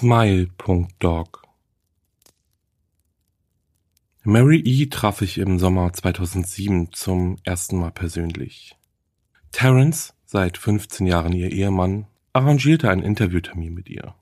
Smile.dog 0.00 1.42
Mary 4.22 4.62
E. 4.64 4.86
traf 4.86 5.20
ich 5.20 5.36
im 5.36 5.58
Sommer 5.58 5.92
2007 5.92 6.94
zum 6.94 7.36
ersten 7.44 7.78
Mal 7.78 7.90
persönlich. 7.90 8.78
Terence, 9.52 10.14
seit 10.24 10.56
15 10.56 11.06
Jahren 11.06 11.34
ihr 11.34 11.52
Ehemann, 11.52 12.06
arrangierte 12.32 12.88
einen 12.88 13.02
Interviewtermin 13.02 13.74
mit 13.74 13.90
ihr. 13.90 14.14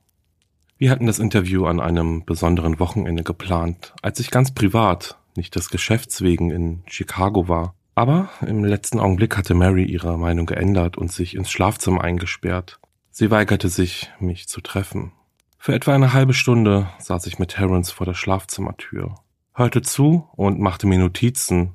Wir 0.78 0.90
hatten 0.90 1.06
das 1.06 1.20
Interview 1.20 1.66
an 1.66 1.78
einem 1.78 2.24
besonderen 2.24 2.80
Wochenende 2.80 3.22
geplant, 3.22 3.94
als 4.02 4.18
ich 4.18 4.32
ganz 4.32 4.52
privat, 4.52 5.16
nicht 5.36 5.54
des 5.54 5.70
Geschäfts 5.70 6.22
wegen, 6.22 6.50
in 6.50 6.82
Chicago 6.88 7.46
war. 7.46 7.76
Aber 7.94 8.30
im 8.40 8.64
letzten 8.64 8.98
Augenblick 8.98 9.36
hatte 9.36 9.54
Mary 9.54 9.84
ihre 9.84 10.18
Meinung 10.18 10.46
geändert 10.46 10.98
und 10.98 11.12
sich 11.12 11.36
ins 11.36 11.52
Schlafzimmer 11.52 12.02
eingesperrt. 12.02 12.80
Sie 13.12 13.30
weigerte 13.30 13.68
sich, 13.68 14.10
mich 14.18 14.48
zu 14.48 14.60
treffen. 14.60 15.12
Für 15.58 15.74
etwa 15.74 15.92
eine 15.92 16.12
halbe 16.12 16.34
Stunde 16.34 16.88
saß 17.00 17.26
ich 17.26 17.38
mit 17.40 17.50
Terence 17.50 17.90
vor 17.90 18.06
der 18.06 18.14
Schlafzimmertür, 18.14 19.16
hörte 19.52 19.82
zu 19.82 20.28
und 20.36 20.60
machte 20.60 20.86
mir 20.86 20.98
Notizen, 20.98 21.74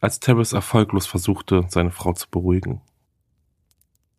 als 0.00 0.20
Terence 0.20 0.52
erfolglos 0.52 1.06
versuchte, 1.06 1.64
seine 1.68 1.90
Frau 1.90 2.12
zu 2.12 2.28
beruhigen. 2.30 2.82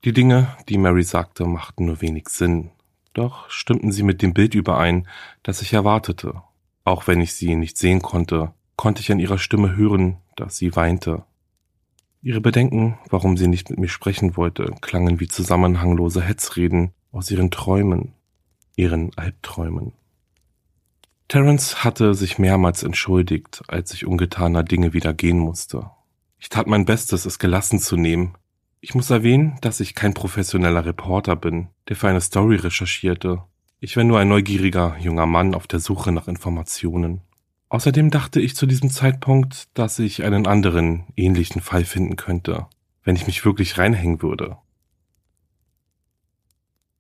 Die 0.03 0.12
Dinge, 0.12 0.47
die 0.67 0.80
Mary 0.80 1.03
sagte, 1.03 1.45
machten 1.45 1.86
nur 1.86 2.02
wenig 2.02 2.30
Sinn, 2.30 2.72
doch 3.14 3.50
stimmten 3.50 3.92
sie 3.92 4.03
mit 4.03 4.23
dem 4.23 4.34
Bild 4.34 4.56
überein, 4.56 5.08
das 5.44 5.62
ich 5.62 5.73
erwartete. 5.73 6.42
Auch 6.84 7.08
wenn 7.08 7.22
ich 7.22 7.36
sie 7.36 7.56
nicht 7.56 7.78
sehen 7.78 8.02
konnte, 8.02 8.53
konnte 8.75 9.02
ich 9.02 9.12
an 9.12 9.19
ihrer 9.19 9.38
Stimme 9.38 9.75
hören, 9.75 10.17
dass 10.36 10.58
sie 10.58 10.75
weinte. 10.75 11.23
Ihre 12.23 12.42
Bedenken, 12.42 12.97
warum 13.09 13.38
sie 13.38 13.47
nicht 13.47 13.69
mit 13.69 13.78
mir 13.78 13.88
sprechen 13.88 14.36
wollte, 14.36 14.73
klangen 14.81 15.19
wie 15.19 15.28
zusammenhanglose 15.28 16.22
Hetzreden 16.22 16.91
aus 17.12 17.30
ihren 17.30 17.51
Träumen, 17.51 18.15
ihren 18.75 19.12
Albträumen. 19.18 19.94
Terence 21.28 21.84
hatte 21.84 22.13
sich 22.13 22.38
mehrmals 22.38 22.84
entschuldigt, 22.84 23.63
als 23.68 23.94
ich 23.94 24.06
ungetaner 24.06 24.63
Dinge 24.63 24.94
wieder 24.94 25.13
gehen 25.13 25.40
musste. 25.40 25.90
Ich 26.38 26.50
tat 26.50 26.68
mein 26.68 26.86
Bestes, 26.86 27.25
es 27.25 27.40
gelassen 27.40 27.80
zu 27.80 27.97
nehmen. 27.97 28.36
Ich 28.80 28.94
muss 28.94 29.09
erwähnen, 29.09 29.58
dass 29.62 29.80
ich 29.80 29.96
kein 29.96 30.13
professioneller 30.13 30.86
Reporter 30.86 31.36
bin, 31.36 31.69
der 31.90 31.96
für 31.96 32.08
eine 32.08 32.22
Story 32.22 32.58
recherchierte. 32.58 33.41
Ich 33.80 33.97
war 33.97 34.03
nur 34.03 34.19
ein 34.19 34.28
neugieriger 34.28 34.96
junger 35.00 35.25
Mann 35.25 35.56
auf 35.56 35.66
der 35.66 35.80
Suche 35.80 36.12
nach 36.12 36.28
Informationen. 36.28 37.22
Außerdem 37.69 38.12
dachte 38.12 38.40
ich 38.40 38.56
zu 38.56 38.68
diesem 38.68 38.92
Zeitpunkt, 38.92 39.68
dass 39.74 39.97
ich 39.97 40.24
einen 40.24 40.46
anderen, 40.46 41.06
ähnlichen 41.16 41.62
Fall 41.62 41.84
finden 41.84 42.16
könnte, 42.16 42.68
wenn 43.03 43.16
ich 43.16 43.25
mich 43.25 43.44
wirklich 43.44 43.80
reinhängen 43.80 44.22
würde. 44.22 44.57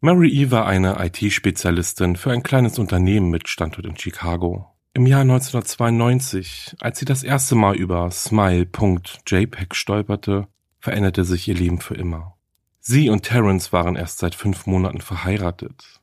Mary 0.01 0.29
E. 0.29 0.51
war 0.51 0.65
eine 0.65 0.97
IT-Spezialistin 0.99 2.15
für 2.15 2.31
ein 2.31 2.43
kleines 2.43 2.77
Unternehmen 2.77 3.29
mit 3.29 3.47
Standort 3.47 3.85
in 3.85 3.97
Chicago. 3.97 4.67
Im 4.93 5.07
Jahr 5.07 5.21
1992, 5.21 6.75
als 6.79 6.99
sie 6.99 7.05
das 7.05 7.23
erste 7.23 7.55
Mal 7.55 7.75
über 7.75 8.11
Smile.jpg 8.11 9.73
stolperte, 9.73 10.47
veränderte 10.79 11.23
sich 11.23 11.47
ihr 11.47 11.55
Leben 11.55 11.79
für 11.79 11.95
immer. 11.95 12.35
Sie 12.79 13.09
und 13.09 13.23
Terence 13.23 13.73
waren 13.73 13.95
erst 13.95 14.19
seit 14.19 14.35
fünf 14.35 14.67
Monaten 14.67 15.01
verheiratet. 15.01 16.01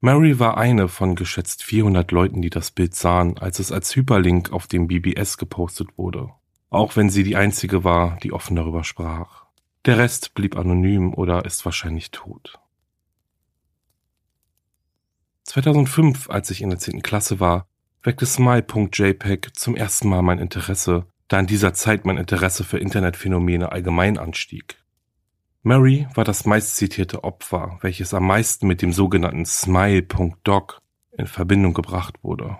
Mary 0.00 0.38
war 0.38 0.56
eine 0.56 0.88
von 0.88 1.14
geschätzt 1.14 1.62
400 1.62 2.10
Leuten, 2.10 2.40
die 2.42 2.50
das 2.50 2.70
Bild 2.70 2.94
sahen, 2.94 3.38
als 3.38 3.58
es 3.58 3.70
als 3.70 3.94
Hyperlink 3.94 4.50
auf 4.50 4.66
dem 4.66 4.88
BBS 4.88 5.36
gepostet 5.36 5.88
wurde. 5.96 6.30
Auch 6.70 6.96
wenn 6.96 7.10
sie 7.10 7.22
die 7.22 7.36
einzige 7.36 7.84
war, 7.84 8.18
die 8.22 8.32
offen 8.32 8.56
darüber 8.56 8.82
sprach. 8.82 9.44
Der 9.84 9.98
Rest 9.98 10.34
blieb 10.34 10.56
anonym 10.56 11.12
oder 11.14 11.44
ist 11.44 11.64
wahrscheinlich 11.64 12.10
tot. 12.10 12.58
2005, 15.50 16.30
als 16.30 16.50
ich 16.50 16.62
in 16.62 16.70
der 16.70 16.78
10. 16.78 17.02
Klasse 17.02 17.40
war, 17.40 17.66
weckte 18.04 18.24
Smile.jpg 18.24 19.52
zum 19.52 19.74
ersten 19.74 20.08
Mal 20.08 20.22
mein 20.22 20.38
Interesse, 20.38 21.06
da 21.26 21.40
in 21.40 21.48
dieser 21.48 21.74
Zeit 21.74 22.04
mein 22.04 22.18
Interesse 22.18 22.62
für 22.62 22.78
Internetphänomene 22.78 23.72
allgemein 23.72 24.16
anstieg. 24.16 24.76
Mary 25.64 26.06
war 26.14 26.22
das 26.22 26.46
meistzitierte 26.46 27.24
Opfer, 27.24 27.78
welches 27.80 28.14
am 28.14 28.28
meisten 28.28 28.68
mit 28.68 28.80
dem 28.80 28.92
sogenannten 28.92 29.44
Smile.doc 29.44 30.78
in 31.18 31.26
Verbindung 31.26 31.74
gebracht 31.74 32.22
wurde. 32.22 32.56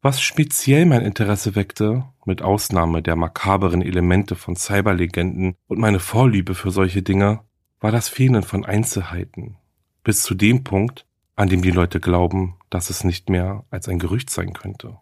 Was 0.00 0.20
speziell 0.20 0.86
mein 0.86 1.02
Interesse 1.02 1.56
weckte, 1.56 2.04
mit 2.24 2.40
Ausnahme 2.40 3.02
der 3.02 3.16
makaberen 3.16 3.82
Elemente 3.82 4.36
von 4.36 4.54
Cyberlegenden 4.54 5.56
und 5.66 5.80
meine 5.80 5.98
Vorliebe 5.98 6.54
für 6.54 6.70
solche 6.70 7.02
Dinge, 7.02 7.40
war 7.80 7.90
das 7.90 8.08
Fehlen 8.08 8.44
von 8.44 8.64
Einzelheiten, 8.64 9.56
bis 10.04 10.22
zu 10.22 10.34
dem 10.34 10.62
Punkt, 10.62 11.04
an 11.36 11.48
dem 11.48 11.62
die 11.62 11.70
Leute 11.70 12.00
glauben, 12.00 12.56
dass 12.70 12.90
es 12.90 13.04
nicht 13.04 13.28
mehr 13.28 13.64
als 13.70 13.88
ein 13.88 13.98
Gerücht 13.98 14.30
sein 14.30 14.52
könnte. 14.52 14.98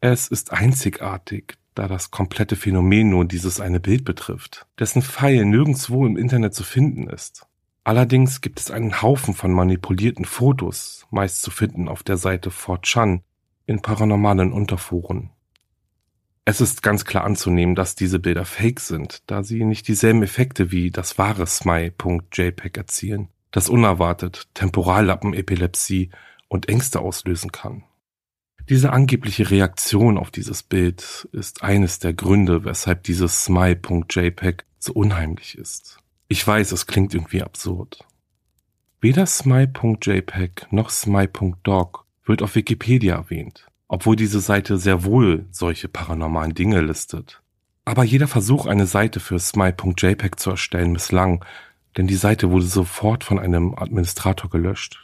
Es 0.00 0.28
ist 0.28 0.52
einzigartig, 0.52 1.58
da 1.74 1.88
das 1.88 2.10
komplette 2.10 2.56
Phänomen 2.56 3.10
nur 3.10 3.24
dieses 3.24 3.60
eine 3.60 3.80
Bild 3.80 4.04
betrifft, 4.04 4.66
dessen 4.78 5.02
Pfeil 5.02 5.44
nirgendswo 5.44 6.06
im 6.06 6.16
Internet 6.16 6.54
zu 6.54 6.62
finden 6.62 7.08
ist. 7.08 7.46
Allerdings 7.82 8.40
gibt 8.40 8.60
es 8.60 8.70
einen 8.70 9.02
Haufen 9.02 9.34
von 9.34 9.52
manipulierten 9.52 10.24
Fotos, 10.24 11.06
meist 11.10 11.42
zu 11.42 11.50
finden 11.50 11.88
auf 11.88 12.02
der 12.02 12.16
Seite 12.16 12.50
4chan, 12.50 13.20
in 13.66 13.82
paranormalen 13.82 14.52
Unterforen. 14.52 15.30
Es 16.44 16.60
ist 16.60 16.82
ganz 16.82 17.04
klar 17.04 17.24
anzunehmen, 17.24 17.74
dass 17.74 17.94
diese 17.94 18.18
Bilder 18.18 18.44
fake 18.44 18.80
sind, 18.80 19.22
da 19.26 19.42
sie 19.42 19.64
nicht 19.64 19.88
dieselben 19.88 20.22
Effekte 20.22 20.70
wie 20.70 20.90
das 20.90 21.18
wahre 21.18 21.46
Smile.jpg 21.46 22.76
erzielen 22.76 23.28
das 23.50 23.68
unerwartet 23.68 24.48
Temporallappenepilepsie 24.54 26.10
und 26.48 26.68
Ängste 26.68 27.00
auslösen 27.00 27.52
kann. 27.52 27.84
Diese 28.68 28.92
angebliche 28.92 29.50
Reaktion 29.50 30.18
auf 30.18 30.30
dieses 30.30 30.62
Bild 30.62 31.28
ist 31.32 31.62
eines 31.62 32.00
der 32.00 32.12
Gründe, 32.12 32.64
weshalb 32.64 33.02
dieses 33.04 33.44
Smile.jpg 33.44 34.64
so 34.78 34.92
unheimlich 34.92 35.56
ist. 35.56 35.98
Ich 36.28 36.46
weiß, 36.46 36.72
es 36.72 36.86
klingt 36.86 37.14
irgendwie 37.14 37.42
absurd. 37.42 38.04
Weder 39.00 39.24
Smile.jpg 39.24 40.66
noch 40.70 40.90
Smile.dog 40.90 42.04
wird 42.26 42.42
auf 42.42 42.54
Wikipedia 42.56 43.14
erwähnt, 43.14 43.66
obwohl 43.86 44.16
diese 44.16 44.40
Seite 44.40 44.76
sehr 44.76 45.04
wohl 45.04 45.46
solche 45.50 45.88
paranormalen 45.88 46.54
Dinge 46.54 46.82
listet. 46.82 47.40
Aber 47.86 48.04
jeder 48.04 48.28
Versuch, 48.28 48.66
eine 48.66 48.86
Seite 48.86 49.18
für 49.18 49.38
Smile.jpg 49.38 50.36
zu 50.36 50.50
erstellen, 50.50 50.92
misslang, 50.92 51.42
denn 51.98 52.06
die 52.06 52.14
Seite 52.14 52.50
wurde 52.50 52.64
sofort 52.64 53.24
von 53.24 53.40
einem 53.40 53.74
Administrator 53.74 54.48
gelöscht. 54.48 55.02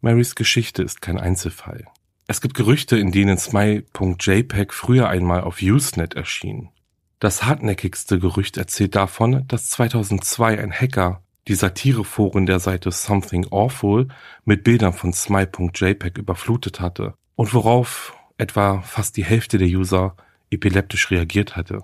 Marys 0.00 0.34
Geschichte 0.34 0.82
ist 0.82 1.02
kein 1.02 1.20
Einzelfall. 1.20 1.86
Es 2.26 2.40
gibt 2.40 2.54
Gerüchte, 2.54 2.98
in 2.98 3.12
denen 3.12 3.36
Smile.jpg 3.36 4.72
früher 4.72 5.10
einmal 5.10 5.42
auf 5.42 5.60
Usenet 5.60 6.14
erschien. 6.14 6.70
Das 7.18 7.44
hartnäckigste 7.44 8.18
Gerücht 8.18 8.56
erzählt 8.56 8.96
davon, 8.96 9.46
dass 9.48 9.68
2002 9.68 10.58
ein 10.58 10.72
Hacker 10.72 11.22
die 11.46 11.54
Satireforen 11.54 12.46
der 12.46 12.58
Seite 12.58 12.90
Something 12.90 13.48
Awful 13.50 14.08
mit 14.46 14.64
Bildern 14.64 14.94
von 14.94 15.12
Smile.jpg 15.12 16.18
überflutet 16.18 16.80
hatte, 16.80 17.12
und 17.36 17.52
worauf 17.52 18.16
etwa 18.38 18.80
fast 18.80 19.18
die 19.18 19.24
Hälfte 19.24 19.58
der 19.58 19.68
User 19.68 20.16
epileptisch 20.50 21.10
reagiert 21.10 21.56
hatte. 21.56 21.82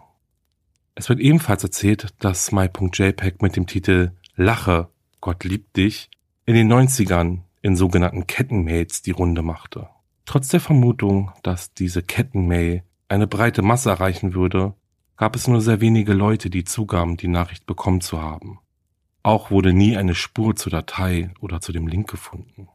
Es 0.98 1.10
wird 1.10 1.20
ebenfalls 1.20 1.62
erzählt, 1.62 2.14
dass 2.20 2.52
My.jpg 2.52 3.42
mit 3.42 3.54
dem 3.54 3.66
Titel 3.66 4.12
Lache, 4.34 4.88
Gott 5.20 5.44
liebt 5.44 5.76
dich 5.76 6.10
in 6.46 6.54
den 6.54 6.72
90ern 6.72 7.40
in 7.60 7.76
sogenannten 7.76 8.26
Kettenmails 8.26 9.02
die 9.02 9.10
Runde 9.10 9.42
machte. 9.42 9.90
Trotz 10.24 10.48
der 10.48 10.60
Vermutung, 10.60 11.32
dass 11.42 11.74
diese 11.74 12.02
Kettenmail 12.02 12.82
eine 13.08 13.26
breite 13.26 13.60
Masse 13.60 13.90
erreichen 13.90 14.32
würde, 14.32 14.72
gab 15.18 15.36
es 15.36 15.46
nur 15.46 15.60
sehr 15.60 15.82
wenige 15.82 16.14
Leute, 16.14 16.48
die 16.48 16.64
zugaben, 16.64 17.18
die 17.18 17.28
Nachricht 17.28 17.66
bekommen 17.66 18.00
zu 18.00 18.22
haben. 18.22 18.58
Auch 19.22 19.50
wurde 19.50 19.74
nie 19.74 19.98
eine 19.98 20.14
Spur 20.14 20.56
zur 20.56 20.72
Datei 20.72 21.30
oder 21.40 21.60
zu 21.60 21.72
dem 21.72 21.88
Link 21.88 22.08
gefunden. 22.08 22.68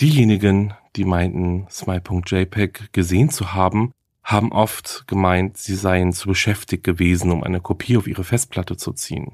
Diejenigen, 0.00 0.74
die 0.96 1.04
meinten, 1.04 1.68
Smile.jpg 1.70 2.92
gesehen 2.92 3.30
zu 3.30 3.52
haben, 3.52 3.92
haben 4.30 4.52
oft 4.52 5.06
gemeint, 5.06 5.56
sie 5.56 5.74
seien 5.74 6.12
zu 6.12 6.28
beschäftigt 6.28 6.84
gewesen, 6.84 7.30
um 7.30 7.42
eine 7.42 7.60
Kopie 7.60 7.96
auf 7.96 8.06
ihre 8.06 8.24
Festplatte 8.24 8.76
zu 8.76 8.92
ziehen. 8.92 9.32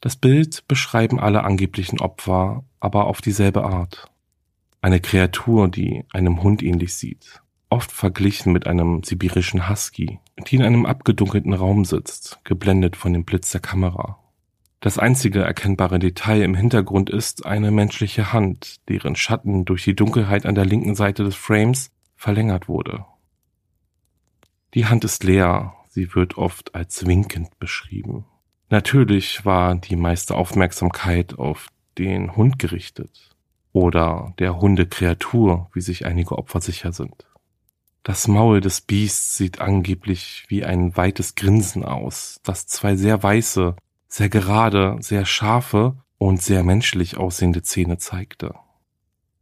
Das 0.00 0.16
Bild 0.16 0.68
beschreiben 0.68 1.18
alle 1.18 1.44
angeblichen 1.44 2.00
Opfer 2.00 2.64
aber 2.78 3.06
auf 3.06 3.22
dieselbe 3.22 3.64
Art. 3.64 4.10
Eine 4.82 5.00
Kreatur, 5.00 5.68
die 5.68 6.04
einem 6.12 6.42
Hund 6.42 6.62
ähnlich 6.62 6.94
sieht, 6.94 7.40
oft 7.70 7.90
verglichen 7.90 8.52
mit 8.52 8.66
einem 8.66 9.02
sibirischen 9.02 9.70
Husky, 9.70 10.20
die 10.46 10.56
in 10.56 10.62
einem 10.62 10.84
abgedunkelten 10.84 11.54
Raum 11.54 11.86
sitzt, 11.86 12.40
geblendet 12.44 12.96
von 12.96 13.14
dem 13.14 13.24
Blitz 13.24 13.50
der 13.50 13.62
Kamera. 13.62 14.18
Das 14.80 14.98
einzige 14.98 15.40
erkennbare 15.40 15.98
Detail 15.98 16.42
im 16.42 16.54
Hintergrund 16.54 17.08
ist 17.08 17.46
eine 17.46 17.70
menschliche 17.70 18.34
Hand, 18.34 18.86
deren 18.90 19.16
Schatten 19.16 19.64
durch 19.64 19.84
die 19.84 19.96
Dunkelheit 19.96 20.44
an 20.44 20.54
der 20.54 20.66
linken 20.66 20.94
Seite 20.94 21.24
des 21.24 21.34
Frames 21.34 21.90
verlängert 22.14 22.68
wurde. 22.68 23.06
Die 24.74 24.86
Hand 24.86 25.04
ist 25.04 25.22
leer, 25.22 25.74
sie 25.88 26.16
wird 26.16 26.36
oft 26.36 26.74
als 26.74 27.06
winkend 27.06 27.58
beschrieben. 27.60 28.24
Natürlich 28.70 29.44
war 29.44 29.76
die 29.76 29.94
meiste 29.94 30.34
Aufmerksamkeit 30.34 31.38
auf 31.38 31.68
den 31.96 32.34
Hund 32.34 32.58
gerichtet 32.58 33.36
oder 33.72 34.34
der 34.40 34.60
Hundekreatur, 34.60 35.70
wie 35.74 35.80
sich 35.80 36.06
einige 36.06 36.36
Opfer 36.36 36.60
sicher 36.60 36.92
sind. 36.92 37.26
Das 38.02 38.26
Maul 38.26 38.60
des 38.60 38.80
Biests 38.80 39.36
sieht 39.36 39.60
angeblich 39.60 40.44
wie 40.48 40.64
ein 40.64 40.96
weites 40.96 41.36
Grinsen 41.36 41.84
aus, 41.84 42.40
das 42.42 42.66
zwei 42.66 42.96
sehr 42.96 43.22
weiße, 43.22 43.76
sehr 44.08 44.28
gerade, 44.28 44.96
sehr 45.00 45.24
scharfe 45.24 45.96
und 46.18 46.42
sehr 46.42 46.64
menschlich 46.64 47.16
aussehende 47.16 47.62
Zähne 47.62 47.98
zeigte. 47.98 48.54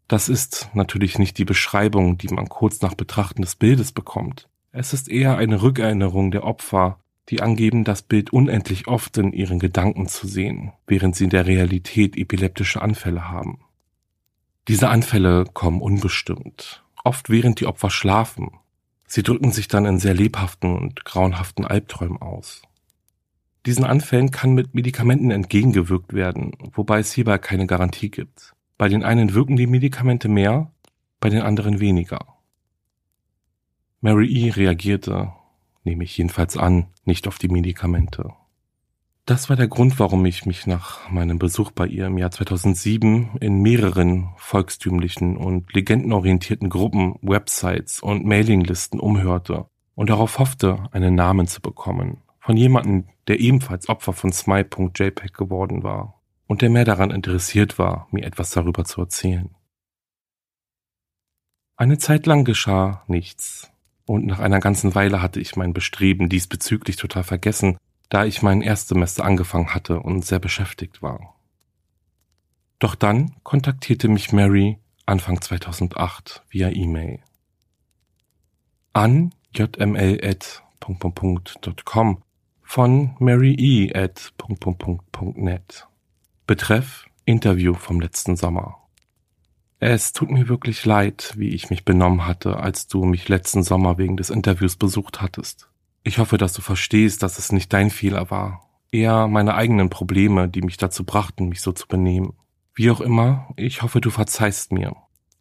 Das 0.09 0.29
ist 0.29 0.69
natürlich 0.75 1.19
nicht 1.19 1.39
die 1.39 1.47
Beschreibung, 1.47 2.19
die 2.19 2.29
man 2.29 2.51
kurz 2.51 2.83
nach 2.83 2.95
Betrachten 2.95 3.41
des 3.41 3.57
Bildes 3.57 3.93
bekommt. 3.93 4.49
Es 4.75 4.95
ist 4.95 5.11
eher 5.11 5.37
eine 5.37 5.61
Rückerinnerung 5.61 6.31
der 6.31 6.45
Opfer, 6.45 6.99
die 7.29 7.43
angeben, 7.43 7.85
das 7.85 8.01
Bild 8.01 8.33
unendlich 8.33 8.89
oft 8.89 9.19
in 9.19 9.33
ihren 9.33 9.59
Gedanken 9.59 10.09
zu 10.09 10.27
sehen, 10.27 10.73
während 10.87 11.15
sie 11.15 11.25
in 11.25 11.31
der 11.31 11.47
Realität 11.47 12.17
epileptische 12.17 12.81
Anfälle 12.81 13.29
haben. 13.29 13.61
Diese 14.69 14.89
Anfälle 14.89 15.45
kommen 15.53 15.83
unbestimmt, 15.83 16.83
oft 17.05 17.29
während 17.29 17.61
die 17.61 17.67
Opfer 17.67 17.91
schlafen. 17.91 18.51
Sie 19.07 19.23
drücken 19.23 19.53
sich 19.53 19.69
dann 19.69 19.85
in 19.85 19.99
sehr 19.99 20.15
lebhaften 20.15 20.75
und 20.75 21.05
grauenhaften 21.05 21.67
Albträumen 21.67 22.23
aus. 22.23 22.63
Diesen 23.67 23.85
Anfällen 23.85 24.31
kann 24.31 24.55
mit 24.55 24.75
Medikamenten 24.75 25.31
entgegengewirkt 25.31 26.15
werden, 26.15 26.53
wobei 26.73 27.01
es 27.01 27.13
hierbei 27.13 27.37
keine 27.37 27.67
Garantie 27.67 28.11
gibt. 28.11 28.55
Bei 28.79 28.89
den 28.89 29.05
einen 29.05 29.35
wirken 29.35 29.57
die 29.57 29.67
Medikamente 29.67 30.29
mehr, 30.29 30.73
bei 31.21 31.29
den 31.29 31.43
anderen 31.43 31.79
weniger. 31.79 32.42
Mary 34.05 34.27
E. 34.27 34.51
reagierte, 34.51 35.33
nehme 35.85 36.03
ich 36.03 36.19
jedenfalls 36.19 36.57
an, 36.57 36.89
nicht 37.05 37.29
auf 37.29 37.39
die 37.39 37.47
Medikamente. 37.47 38.33
Das 39.27 39.49
war 39.49 39.55
der 39.55 39.69
Grund, 39.69 40.01
warum 40.01 40.27
ich 40.27 40.45
mich 40.45 40.67
nach 40.67 41.09
meinem 41.09 41.39
Besuch 41.39 41.71
bei 41.71 41.87
ihr 41.87 42.07
im 42.07 42.19
Jahr 42.19 42.33
2007 42.33 43.37
in 43.41 43.63
mehreren 43.63 44.31
volkstümlichen 44.39 45.37
und 45.37 45.73
legendenorientierten 45.73 46.69
Gruppen, 46.69 47.15
Websites 47.23 48.01
und 48.01 48.27
Mailinglisten 48.27 48.99
umhörte 48.99 49.67
und 49.95 50.11
darauf 50.11 50.41
hoffte, 50.41 50.89
einen 50.91 51.15
Namen 51.15 51.47
zu 51.47 51.61
bekommen. 51.61 52.23
Von 52.41 52.57
jemandem, 52.57 53.05
der 53.29 53.39
ebenfalls 53.39 53.89
Opfer 53.89 54.13
von 54.13 54.33
Smile.jpg 54.33 55.33
geworden 55.33 55.85
war 55.85 56.21
und 56.49 56.61
der 56.61 56.71
mehr 56.71 56.85
daran 56.85 57.13
interessiert 57.13 57.79
war, 57.79 58.09
mir 58.11 58.25
etwas 58.25 58.51
darüber 58.51 58.85
zu 58.85 59.01
erzählen. 59.01 59.55
Eine 61.77 61.99
Zeit 61.99 62.27
lang 62.27 62.45
geschah 62.45 63.05
nichts. 63.07 63.72
Und 64.05 64.27
nach 64.27 64.41
einer 64.41 64.61
ganzen 64.61 64.95
Weile 64.95 65.23
hatte 65.23 65.41
ich 65.41 65.57
mein 65.57 65.73
Bestreben 65.73 66.29
diesbezüglich 66.29 66.97
total 66.97 67.25
vergessen, 67.25 67.79
da 68.09 68.25
ich 68.25 68.43
mein 68.43 68.61
Erstsemester 68.63 69.25
angefangen 69.25 69.75
hatte 69.75 70.01
und 70.01 70.25
sehr 70.25 70.39
beschäftigt 70.39 71.03
war. 71.03 71.35
Doch 72.79 72.95
dann 72.95 73.33
kontaktierte 73.43 74.09
mich 74.09 74.33
Mary 74.33 74.79
Anfang 75.07 75.41
2008 75.41 76.43
via 76.49 76.71
E-Mail. 76.71 77.21
An 78.93 79.33
jml.com 79.55 81.03
von 82.63 83.17
marye.net. 83.19 84.33
Betreff 86.47 87.07
Interview 87.25 87.75
vom 87.75 88.01
letzten 88.01 88.37
Sommer. 88.37 88.82
Es 89.85 90.13
tut 90.13 90.31
mir 90.31 90.49
wirklich 90.49 90.85
leid, 90.85 91.35
wie 91.37 91.49
ich 91.49 91.69
mich 91.69 91.85
benommen 91.85 92.25
hatte, 92.25 92.59
als 92.59 92.87
du 92.87 93.03
mich 93.05 93.29
letzten 93.29 93.65
Sommer 93.65 93.99
wegen 93.99 94.17
des 94.17 94.31
Interviews 94.31 94.77
besucht 94.77 95.21
hattest. 95.21 95.69
Ich 96.05 96.19
hoffe, 96.19 96.39
dass 96.39 96.53
du 96.53 96.63
verstehst, 96.63 97.25
dass 97.25 97.41
es 97.41 97.51
nicht 97.51 97.73
dein 97.73 97.91
Fehler 97.91 98.31
war, 98.31 98.71
eher 98.93 99.27
meine 99.27 99.57
eigenen 99.57 99.91
Probleme, 99.91 100.49
die 100.49 100.63
mich 100.63 100.77
dazu 100.77 101.03
brachten, 101.03 101.49
mich 101.49 101.63
so 101.63 101.73
zu 101.73 101.89
benehmen. 101.89 102.35
Wie 102.75 102.93
auch 102.93 103.01
immer, 103.01 103.49
ich 103.57 103.83
hoffe, 103.83 104.01
du 104.01 104.11
verzeihst 104.11 104.71
mir. 104.71 104.95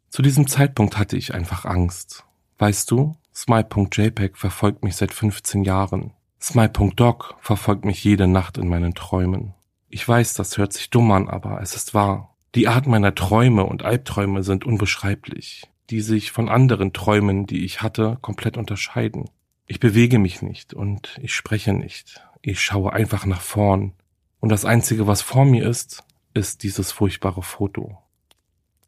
Zu 0.10 0.24
diesem 0.24 0.48
Zeitpunkt 0.48 0.98
hatte 0.98 1.18
ich 1.18 1.36
einfach 1.36 1.66
Angst. 1.66 2.26
Weißt 2.58 2.90
du, 2.90 3.18
Smile.jpg 3.36 4.36
verfolgt 4.40 4.84
mich 4.84 4.96
seit 4.96 5.14
15 5.14 5.66
Jahren. 5.66 6.14
Smile.doc 6.42 7.36
verfolgt 7.42 7.86
mich 7.86 8.04
jede 8.04 8.28
Nacht 8.28 8.58
in 8.58 8.70
meinen 8.70 8.96
Träumen. 8.96 9.54
Ich 9.88 10.08
weiß, 10.08 10.34
das 10.34 10.58
hört 10.58 10.74
sich 10.74 10.90
dumm 10.90 11.12
an, 11.12 11.30
aber 11.30 11.62
es 11.62 11.76
ist 11.76 11.94
wahr. 11.94 12.31
Die 12.53 12.68
Art 12.68 12.86
meiner 12.86 13.15
Träume 13.15 13.63
und 13.63 13.83
Albträume 13.83 14.44
sind 14.44 14.65
unbeschreiblich, 14.65 15.69
die 15.89 16.01
sich 16.01 16.31
von 16.31 16.50
anderen 16.50 16.92
Träumen, 16.92 17.45
die 17.45 17.63
ich 17.63 17.81
hatte, 17.81 18.18
komplett 18.21 18.57
unterscheiden. 18.57 19.29
Ich 19.67 19.79
bewege 19.79 20.20
mich 20.20 20.41
nicht 20.41 20.74
und 20.74 21.17
ich 21.22 21.34
spreche 21.34 21.72
nicht. 21.72 22.22
Ich 22.41 22.60
schaue 22.60 22.91
einfach 22.91 23.25
nach 23.25 23.41
vorn. 23.41 23.93
Und 24.41 24.50
das 24.50 24.65
Einzige, 24.65 25.08
was 25.08 25.22
vor 25.22 25.46
mir 25.46 25.65
ist, 25.65 26.03
ist 26.34 26.63
dieses 26.63 26.91
furchtbare 26.91 27.41
Foto. 27.41 27.98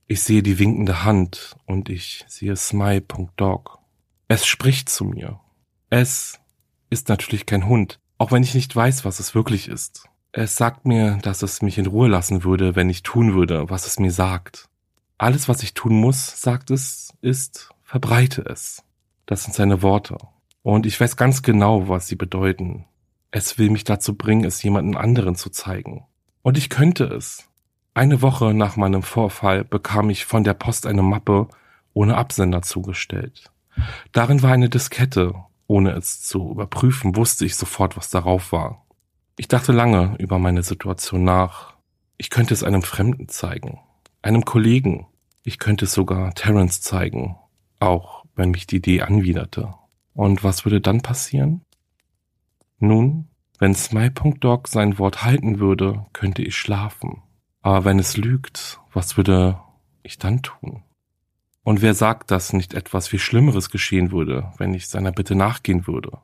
Ich 0.07 0.23
sehe 0.23 0.43
die 0.43 0.59
winkende 0.59 1.05
Hand 1.05 1.55
und 1.65 1.89
ich 1.89 2.25
sehe 2.27 2.57
smile.dog. 2.57 3.79
Es 4.27 4.45
spricht 4.45 4.89
zu 4.89 5.05
mir. 5.05 5.39
Es 5.89 6.39
ist 6.89 7.07
natürlich 7.07 7.45
kein 7.45 7.65
Hund, 7.67 7.99
auch 8.17 8.31
wenn 8.31 8.43
ich 8.43 8.55
nicht 8.55 8.75
weiß, 8.75 9.05
was 9.05 9.19
es 9.19 9.35
wirklich 9.35 9.69
ist. 9.69 10.09
Es 10.35 10.55
sagt 10.55 10.87
mir, 10.87 11.19
dass 11.21 11.43
es 11.43 11.61
mich 11.61 11.77
in 11.77 11.85
Ruhe 11.85 12.07
lassen 12.07 12.43
würde, 12.43 12.75
wenn 12.75 12.89
ich 12.89 13.03
tun 13.03 13.35
würde, 13.35 13.69
was 13.69 13.85
es 13.85 13.99
mir 13.99 14.09
sagt. 14.09 14.67
Alles, 15.19 15.47
was 15.47 15.61
ich 15.61 15.75
tun 15.75 15.93
muss, 15.93 16.41
sagt 16.41 16.71
es, 16.71 17.13
ist, 17.21 17.69
verbreite 17.83 18.43
es. 18.47 18.81
Das 19.27 19.43
sind 19.43 19.53
seine 19.53 19.83
Worte. 19.83 20.17
Und 20.63 20.87
ich 20.87 20.99
weiß 20.99 21.17
ganz 21.17 21.43
genau, 21.43 21.87
was 21.87 22.07
sie 22.07 22.15
bedeuten. 22.15 22.85
Es 23.29 23.59
will 23.59 23.69
mich 23.69 23.83
dazu 23.83 24.15
bringen, 24.15 24.43
es 24.43 24.63
jemanden 24.63 24.97
anderen 24.97 25.35
zu 25.35 25.51
zeigen. 25.51 26.03
Und 26.41 26.57
ich 26.57 26.71
könnte 26.71 27.03
es. 27.03 27.47
Eine 27.93 28.23
Woche 28.23 28.55
nach 28.55 28.75
meinem 28.75 29.03
Vorfall 29.03 29.63
bekam 29.63 30.09
ich 30.09 30.25
von 30.25 30.43
der 30.43 30.55
Post 30.55 30.87
eine 30.87 31.03
Mappe 31.03 31.47
ohne 31.93 32.17
Absender 32.17 32.63
zugestellt. 32.63 33.51
Darin 34.13 34.41
war 34.41 34.51
eine 34.51 34.69
Diskette. 34.69 35.35
Ohne 35.67 35.91
es 35.91 36.23
zu 36.23 36.49
überprüfen, 36.51 37.15
wusste 37.15 37.45
ich 37.45 37.55
sofort, 37.55 37.95
was 37.97 38.09
darauf 38.09 38.51
war. 38.51 38.82
Ich 39.35 39.47
dachte 39.47 39.71
lange 39.71 40.15
über 40.19 40.37
meine 40.37 40.61
Situation 40.61 41.23
nach. 41.23 41.73
Ich 42.17 42.29
könnte 42.29 42.53
es 42.53 42.63
einem 42.63 42.83
Fremden 42.83 43.29
zeigen, 43.29 43.79
einem 44.21 44.45
Kollegen. 44.45 45.07
Ich 45.43 45.57
könnte 45.57 45.85
es 45.85 45.93
sogar 45.93 46.35
Terence 46.35 46.81
zeigen, 46.81 47.35
auch 47.79 48.25
wenn 48.35 48.51
mich 48.51 48.67
die 48.67 48.77
Idee 48.77 49.01
anwiderte. 49.01 49.73
Und 50.13 50.43
was 50.43 50.65
würde 50.65 50.81
dann 50.81 51.01
passieren? 51.01 51.61
Nun, 52.77 53.27
wenn 53.57 53.73
Smile.dog 53.73 54.67
sein 54.67 54.99
Wort 54.99 55.23
halten 55.23 55.59
würde, 55.59 56.05
könnte 56.13 56.43
ich 56.43 56.55
schlafen. 56.55 57.23
Aber 57.61 57.85
wenn 57.85 57.97
es 57.97 58.17
lügt, 58.17 58.79
was 58.93 59.17
würde 59.17 59.59
ich 60.03 60.19
dann 60.19 60.43
tun? 60.43 60.83
Und 61.63 61.81
wer 61.81 61.95
sagt, 61.95 62.29
dass 62.29 62.53
nicht 62.53 62.75
etwas 62.75 63.07
viel 63.07 63.19
Schlimmeres 63.19 63.71
geschehen 63.71 64.11
würde, 64.11 64.51
wenn 64.57 64.75
ich 64.75 64.89
seiner 64.89 65.11
Bitte 65.11 65.33
nachgehen 65.33 65.87
würde? 65.87 66.19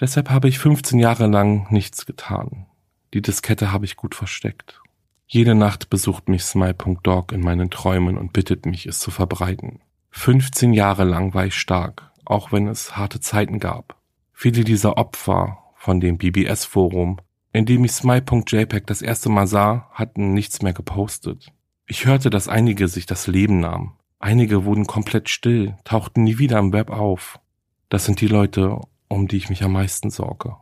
Deshalb 0.00 0.30
habe 0.30 0.48
ich 0.48 0.58
15 0.58 0.98
Jahre 0.98 1.26
lang 1.26 1.70
nichts 1.70 2.06
getan. 2.06 2.66
Die 3.14 3.22
Diskette 3.22 3.72
habe 3.72 3.84
ich 3.84 3.96
gut 3.96 4.14
versteckt. 4.14 4.80
Jede 5.26 5.54
Nacht 5.54 5.90
besucht 5.90 6.28
mich 6.28 6.44
Smile.dog 6.44 7.32
in 7.32 7.40
meinen 7.40 7.70
Träumen 7.70 8.18
und 8.18 8.32
bittet 8.32 8.66
mich, 8.66 8.86
es 8.86 8.98
zu 8.98 9.10
verbreiten. 9.10 9.80
15 10.10 10.74
Jahre 10.74 11.04
lang 11.04 11.32
war 11.34 11.46
ich 11.46 11.54
stark, 11.54 12.10
auch 12.24 12.52
wenn 12.52 12.68
es 12.68 12.96
harte 12.96 13.20
Zeiten 13.20 13.58
gab. 13.58 13.96
Viele 14.32 14.64
dieser 14.64 14.98
Opfer 14.98 15.58
von 15.76 16.00
dem 16.00 16.18
BBS-Forum, 16.18 17.18
in 17.52 17.66
dem 17.66 17.84
ich 17.84 17.92
Smile.jpg 17.92 18.86
das 18.86 19.02
erste 19.02 19.28
Mal 19.28 19.46
sah, 19.46 19.88
hatten 19.92 20.34
nichts 20.34 20.62
mehr 20.62 20.72
gepostet. 20.72 21.52
Ich 21.86 22.06
hörte, 22.06 22.30
dass 22.30 22.48
einige 22.48 22.88
sich 22.88 23.06
das 23.06 23.26
Leben 23.26 23.60
nahmen. 23.60 23.96
Einige 24.18 24.64
wurden 24.64 24.86
komplett 24.86 25.28
still, 25.28 25.76
tauchten 25.84 26.24
nie 26.24 26.38
wieder 26.38 26.58
im 26.58 26.72
Web 26.72 26.90
auf. 26.90 27.40
Das 27.88 28.04
sind 28.04 28.20
die 28.20 28.28
Leute, 28.28 28.80
um 29.12 29.28
die 29.28 29.36
ich 29.36 29.50
mich 29.50 29.62
am 29.62 29.72
meisten 29.72 30.10
sorge. 30.10 30.56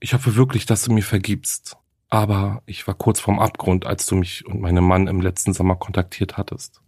Ich 0.00 0.14
hoffe 0.14 0.34
wirklich, 0.34 0.64
dass 0.64 0.82
du 0.82 0.92
mir 0.92 1.02
vergibst. 1.02 1.76
Aber 2.08 2.62
ich 2.64 2.86
war 2.86 2.94
kurz 2.94 3.20
vorm 3.20 3.38
Abgrund, 3.38 3.84
als 3.84 4.06
du 4.06 4.16
mich 4.16 4.46
und 4.46 4.62
meinen 4.62 4.82
Mann 4.82 5.08
im 5.08 5.20
letzten 5.20 5.52
Sommer 5.52 5.76
kontaktiert 5.76 6.38
hattest. 6.38 6.80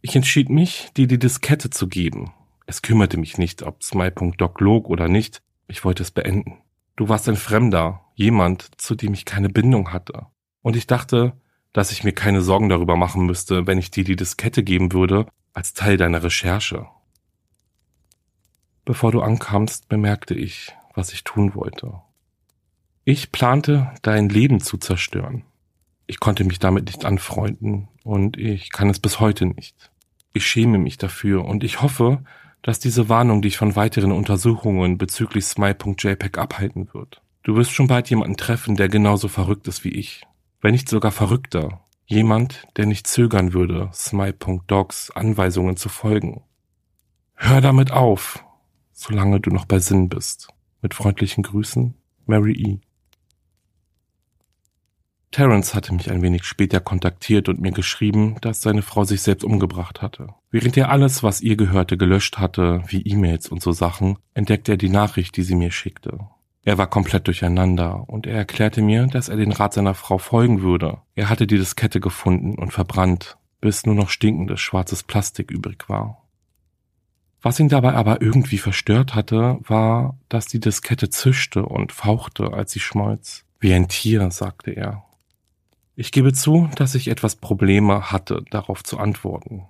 Ich 0.00 0.16
entschied 0.16 0.48
mich, 0.48 0.88
dir 0.96 1.06
die 1.06 1.18
Diskette 1.18 1.68
zu 1.68 1.86
geben. 1.86 2.32
Es 2.64 2.80
kümmerte 2.80 3.18
mich 3.18 3.36
nicht, 3.36 3.62
ob 3.62 3.82
Smile.doc 3.82 4.60
log 4.60 4.88
oder 4.88 5.08
nicht. 5.08 5.42
Ich 5.66 5.84
wollte 5.84 6.02
es 6.02 6.10
beenden. 6.10 6.62
Du 6.96 7.10
warst 7.10 7.28
ein 7.28 7.36
Fremder, 7.36 8.00
jemand, 8.14 8.70
zu 8.80 8.94
dem 8.94 9.12
ich 9.12 9.26
keine 9.26 9.50
Bindung 9.50 9.92
hatte. 9.92 10.26
Und 10.62 10.76
ich 10.76 10.86
dachte, 10.86 11.34
dass 11.74 11.92
ich 11.92 12.04
mir 12.04 12.12
keine 12.12 12.40
Sorgen 12.40 12.70
darüber 12.70 12.96
machen 12.96 13.26
müsste, 13.26 13.66
wenn 13.66 13.76
ich 13.76 13.90
dir 13.90 14.04
die 14.04 14.16
Diskette 14.16 14.62
geben 14.62 14.92
würde, 14.92 15.26
als 15.52 15.74
Teil 15.74 15.98
deiner 15.98 16.22
Recherche. 16.22 16.86
Bevor 18.88 19.12
du 19.12 19.20
ankamst, 19.20 19.90
bemerkte 19.90 20.32
ich, 20.32 20.74
was 20.94 21.12
ich 21.12 21.22
tun 21.22 21.54
wollte. 21.54 22.00
Ich 23.04 23.32
plante, 23.32 23.92
dein 24.00 24.30
Leben 24.30 24.62
zu 24.62 24.78
zerstören. 24.78 25.44
Ich 26.06 26.20
konnte 26.20 26.42
mich 26.42 26.58
damit 26.58 26.86
nicht 26.86 27.04
anfreunden 27.04 27.88
und 28.02 28.38
ich 28.38 28.72
kann 28.72 28.88
es 28.88 28.98
bis 28.98 29.20
heute 29.20 29.44
nicht. 29.44 29.90
Ich 30.32 30.46
schäme 30.46 30.78
mich 30.78 30.96
dafür 30.96 31.44
und 31.44 31.64
ich 31.64 31.82
hoffe, 31.82 32.24
dass 32.62 32.80
diese 32.80 33.10
Warnung 33.10 33.42
dich 33.42 33.58
von 33.58 33.76
weiteren 33.76 34.10
Untersuchungen 34.10 34.96
bezüglich 34.96 35.44
Smile.jpg 35.44 36.38
abhalten 36.38 36.88
wird. 36.94 37.20
Du 37.42 37.56
wirst 37.56 37.72
schon 37.72 37.88
bald 37.88 38.08
jemanden 38.08 38.38
treffen, 38.38 38.74
der 38.74 38.88
genauso 38.88 39.28
verrückt 39.28 39.68
ist 39.68 39.84
wie 39.84 39.92
ich. 39.92 40.22
Wenn 40.62 40.72
nicht 40.72 40.88
sogar 40.88 41.12
verrückter. 41.12 41.82
Jemand, 42.06 42.66
der 42.78 42.86
nicht 42.86 43.06
zögern 43.06 43.52
würde, 43.52 43.90
Smile.dogs 43.92 45.10
Anweisungen 45.10 45.76
zu 45.76 45.90
folgen. 45.90 46.42
Hör 47.34 47.60
damit 47.60 47.90
auf, 47.90 48.42
solange 48.98 49.38
du 49.38 49.50
noch 49.50 49.64
bei 49.64 49.78
Sinn 49.78 50.08
bist. 50.08 50.48
Mit 50.82 50.92
freundlichen 50.92 51.44
Grüßen, 51.44 51.94
Mary 52.26 52.52
E. 52.52 52.78
Terence 55.30 55.74
hatte 55.74 55.94
mich 55.94 56.10
ein 56.10 56.22
wenig 56.22 56.44
später 56.44 56.80
kontaktiert 56.80 57.48
und 57.48 57.60
mir 57.60 57.70
geschrieben, 57.70 58.36
dass 58.40 58.60
seine 58.60 58.82
Frau 58.82 59.04
sich 59.04 59.22
selbst 59.22 59.44
umgebracht 59.44 60.02
hatte. 60.02 60.34
Während 60.50 60.76
er 60.76 60.90
alles, 60.90 61.22
was 61.22 61.40
ihr 61.40 61.56
gehörte, 61.56 61.96
gelöscht 61.96 62.38
hatte, 62.38 62.82
wie 62.88 63.02
E-Mails 63.02 63.48
und 63.48 63.62
so 63.62 63.70
Sachen, 63.70 64.18
entdeckte 64.34 64.72
er 64.72 64.78
die 64.78 64.88
Nachricht, 64.88 65.36
die 65.36 65.42
sie 65.42 65.54
mir 65.54 65.70
schickte. 65.70 66.18
Er 66.64 66.76
war 66.76 66.88
komplett 66.88 67.28
durcheinander 67.28 68.08
und 68.08 68.26
er 68.26 68.36
erklärte 68.36 68.82
mir, 68.82 69.06
dass 69.06 69.28
er 69.28 69.36
den 69.36 69.52
Rat 69.52 69.74
seiner 69.74 69.94
Frau 69.94 70.18
folgen 70.18 70.60
würde. 70.60 70.98
Er 71.14 71.28
hatte 71.28 71.46
die 71.46 71.58
Diskette 71.58 72.00
gefunden 72.00 72.58
und 72.58 72.72
verbrannt, 72.72 73.38
bis 73.60 73.86
nur 73.86 73.94
noch 73.94 74.08
stinkendes 74.08 74.60
schwarzes 74.60 75.04
Plastik 75.04 75.50
übrig 75.52 75.88
war. 75.88 76.27
Was 77.40 77.60
ihn 77.60 77.68
dabei 77.68 77.94
aber 77.94 78.20
irgendwie 78.20 78.58
verstört 78.58 79.14
hatte, 79.14 79.58
war, 79.62 80.18
dass 80.28 80.46
die 80.46 80.60
Diskette 80.60 81.08
zischte 81.08 81.64
und 81.64 81.92
fauchte, 81.92 82.52
als 82.52 82.72
sie 82.72 82.80
schmolz. 82.80 83.44
Wie 83.60 83.72
ein 83.72 83.88
Tier, 83.88 84.30
sagte 84.30 84.72
er. 84.72 85.04
Ich 85.94 86.12
gebe 86.12 86.32
zu, 86.32 86.70
dass 86.76 86.94
ich 86.94 87.08
etwas 87.08 87.34
Probleme 87.34 88.12
hatte, 88.12 88.44
darauf 88.50 88.84
zu 88.84 88.98
antworten. 88.98 89.66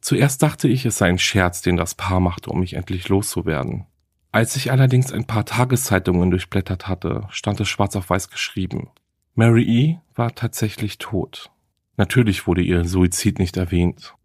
Zuerst 0.00 0.42
dachte 0.42 0.66
ich, 0.66 0.84
es 0.84 0.98
sei 0.98 1.08
ein 1.08 1.18
Scherz, 1.18 1.62
den 1.62 1.76
das 1.76 1.94
Paar 1.94 2.18
machte, 2.18 2.50
um 2.50 2.60
mich 2.60 2.74
endlich 2.74 3.08
loszuwerden. 3.08 3.86
Als 4.32 4.56
ich 4.56 4.72
allerdings 4.72 5.12
ein 5.12 5.24
paar 5.24 5.44
Tageszeitungen 5.44 6.32
durchblättert 6.32 6.88
hatte, 6.88 7.28
stand 7.30 7.60
es 7.60 7.68
schwarz 7.68 7.94
auf 7.94 8.10
weiß 8.10 8.28
geschrieben. 8.28 8.90
Mary 9.34 9.62
E. 9.62 9.98
war 10.16 10.34
tatsächlich 10.34 10.98
tot. 10.98 11.50
Natürlich 11.96 12.48
wurde 12.48 12.62
ihr 12.62 12.84
Suizid 12.84 13.38
nicht 13.38 13.56
erwähnt. 13.56 14.15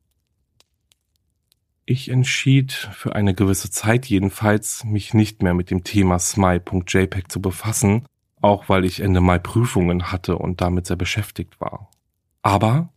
Ich 1.91 2.09
entschied, 2.09 2.71
für 2.71 3.15
eine 3.15 3.33
gewisse 3.33 3.69
Zeit 3.69 4.05
jedenfalls, 4.05 4.83
mich 4.85 5.13
nicht 5.13 5.43
mehr 5.43 5.53
mit 5.53 5.69
dem 5.71 5.83
Thema 5.83 6.19
Smile.jpg 6.19 7.27
zu 7.27 7.41
befassen 7.41 8.05
auch 8.41 8.67
weil 8.69 8.85
ich 8.85 8.99
Ende 8.99 9.21
Mai 9.21 9.37
Prüfungen 9.39 10.11
hatte 10.11 10.37
und 10.37 10.61
damit 10.61 10.87
sehr 10.87 10.97
beschäftigt 10.97 11.61
war. 11.61 11.89
Aber 12.41 12.89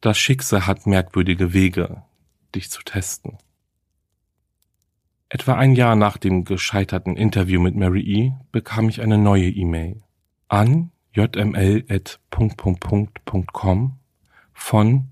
das 0.00 0.18
Schicksal 0.18 0.66
hat 0.66 0.86
merkwürdige 0.86 1.52
Wege, 1.52 2.02
dich 2.54 2.70
zu 2.70 2.82
testen. 2.82 3.38
Etwa 5.30 5.54
ein 5.54 5.74
Jahr 5.74 5.96
nach 5.96 6.16
dem 6.16 6.44
gescheiterten 6.44 7.16
Interview 7.16 7.60
mit 7.60 7.74
Mary 7.74 8.00
E. 8.00 8.32
bekam 8.52 8.88
ich 8.88 9.02
eine 9.02 9.18
neue 9.18 9.48
E-Mail 9.48 10.02
an 10.48 10.92
jml.com 11.12 12.76
von 14.52 15.08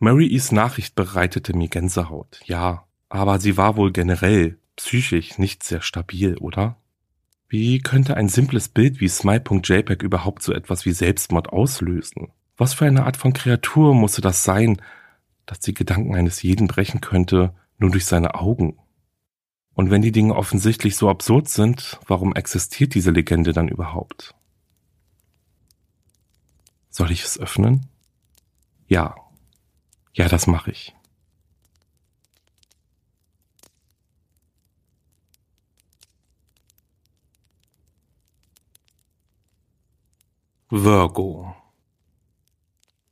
Mary 0.00 0.26
E's 0.26 0.52
Nachricht 0.52 0.94
bereitete 0.94 1.56
mir 1.56 1.68
Gänsehaut, 1.68 2.40
ja, 2.44 2.84
aber 3.08 3.40
sie 3.40 3.56
war 3.56 3.78
wohl 3.78 3.90
generell 3.90 4.58
psychisch 4.76 5.38
nicht 5.38 5.62
sehr 5.62 5.80
stabil, 5.80 6.36
oder? 6.36 6.76
Wie 7.54 7.78
könnte 7.78 8.16
ein 8.16 8.28
simples 8.28 8.68
Bild 8.68 8.98
wie 8.98 9.06
Smile.jpg 9.06 10.02
überhaupt 10.02 10.42
so 10.42 10.52
etwas 10.52 10.84
wie 10.86 10.90
Selbstmord 10.90 11.50
auslösen? 11.50 12.32
Was 12.56 12.74
für 12.74 12.84
eine 12.84 13.04
Art 13.04 13.16
von 13.16 13.32
Kreatur 13.32 13.94
musste 13.94 14.20
das 14.20 14.42
sein, 14.42 14.82
dass 15.46 15.60
die 15.60 15.72
Gedanken 15.72 16.16
eines 16.16 16.42
jeden 16.42 16.66
brechen 16.66 17.00
könnte, 17.00 17.54
nur 17.78 17.92
durch 17.92 18.06
seine 18.06 18.34
Augen? 18.34 18.76
Und 19.72 19.92
wenn 19.92 20.02
die 20.02 20.10
Dinge 20.10 20.34
offensichtlich 20.34 20.96
so 20.96 21.08
absurd 21.08 21.48
sind, 21.48 22.00
warum 22.08 22.34
existiert 22.34 22.92
diese 22.92 23.12
Legende 23.12 23.52
dann 23.52 23.68
überhaupt? 23.68 24.34
Soll 26.90 27.12
ich 27.12 27.22
es 27.22 27.38
öffnen? 27.38 27.86
Ja. 28.88 29.14
Ja, 30.12 30.26
das 30.26 30.48
mache 30.48 30.72
ich. 30.72 30.93
Virgo. 40.70 41.54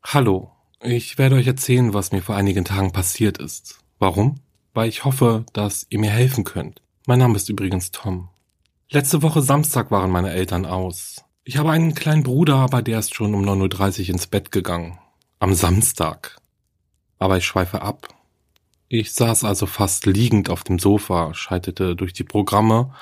Hallo, 0.02 0.50
ich 0.82 1.18
werde 1.18 1.36
euch 1.36 1.46
erzählen, 1.46 1.94
was 1.94 2.12
mir 2.12 2.22
vor 2.22 2.34
einigen 2.34 2.64
Tagen 2.64 2.92
passiert 2.92 3.38
ist. 3.38 3.78
Warum? 3.98 4.40
weil 4.74 4.88
ich 4.88 5.04
hoffe, 5.04 5.44
dass 5.52 5.86
ihr 5.90 5.98
mir 5.98 6.10
helfen 6.10 6.44
könnt. 6.44 6.82
Mein 7.06 7.18
Name 7.18 7.36
ist 7.36 7.48
übrigens 7.48 7.90
Tom. 7.90 8.28
Letzte 8.90 9.22
Woche 9.22 9.42
Samstag 9.42 9.90
waren 9.90 10.10
meine 10.10 10.30
Eltern 10.30 10.66
aus. 10.66 11.24
Ich 11.44 11.56
habe 11.56 11.70
einen 11.70 11.94
kleinen 11.94 12.22
Bruder, 12.22 12.56
aber 12.56 12.82
der 12.82 12.98
ist 12.98 13.14
schon 13.14 13.34
um 13.34 13.42
9.30 13.42 14.02
Uhr 14.02 14.08
ins 14.10 14.26
Bett 14.26 14.52
gegangen. 14.52 14.98
Am 15.38 15.54
Samstag. 15.54 16.38
Aber 17.18 17.36
ich 17.36 17.46
schweife 17.46 17.82
ab. 17.82 18.08
Ich 18.88 19.12
saß 19.12 19.44
also 19.44 19.66
fast 19.66 20.06
liegend 20.06 20.50
auf 20.50 20.64
dem 20.64 20.78
Sofa, 20.78 21.32
schaltete 21.34 21.96
durch 21.96 22.12
die 22.12 22.24
Programme 22.24 22.94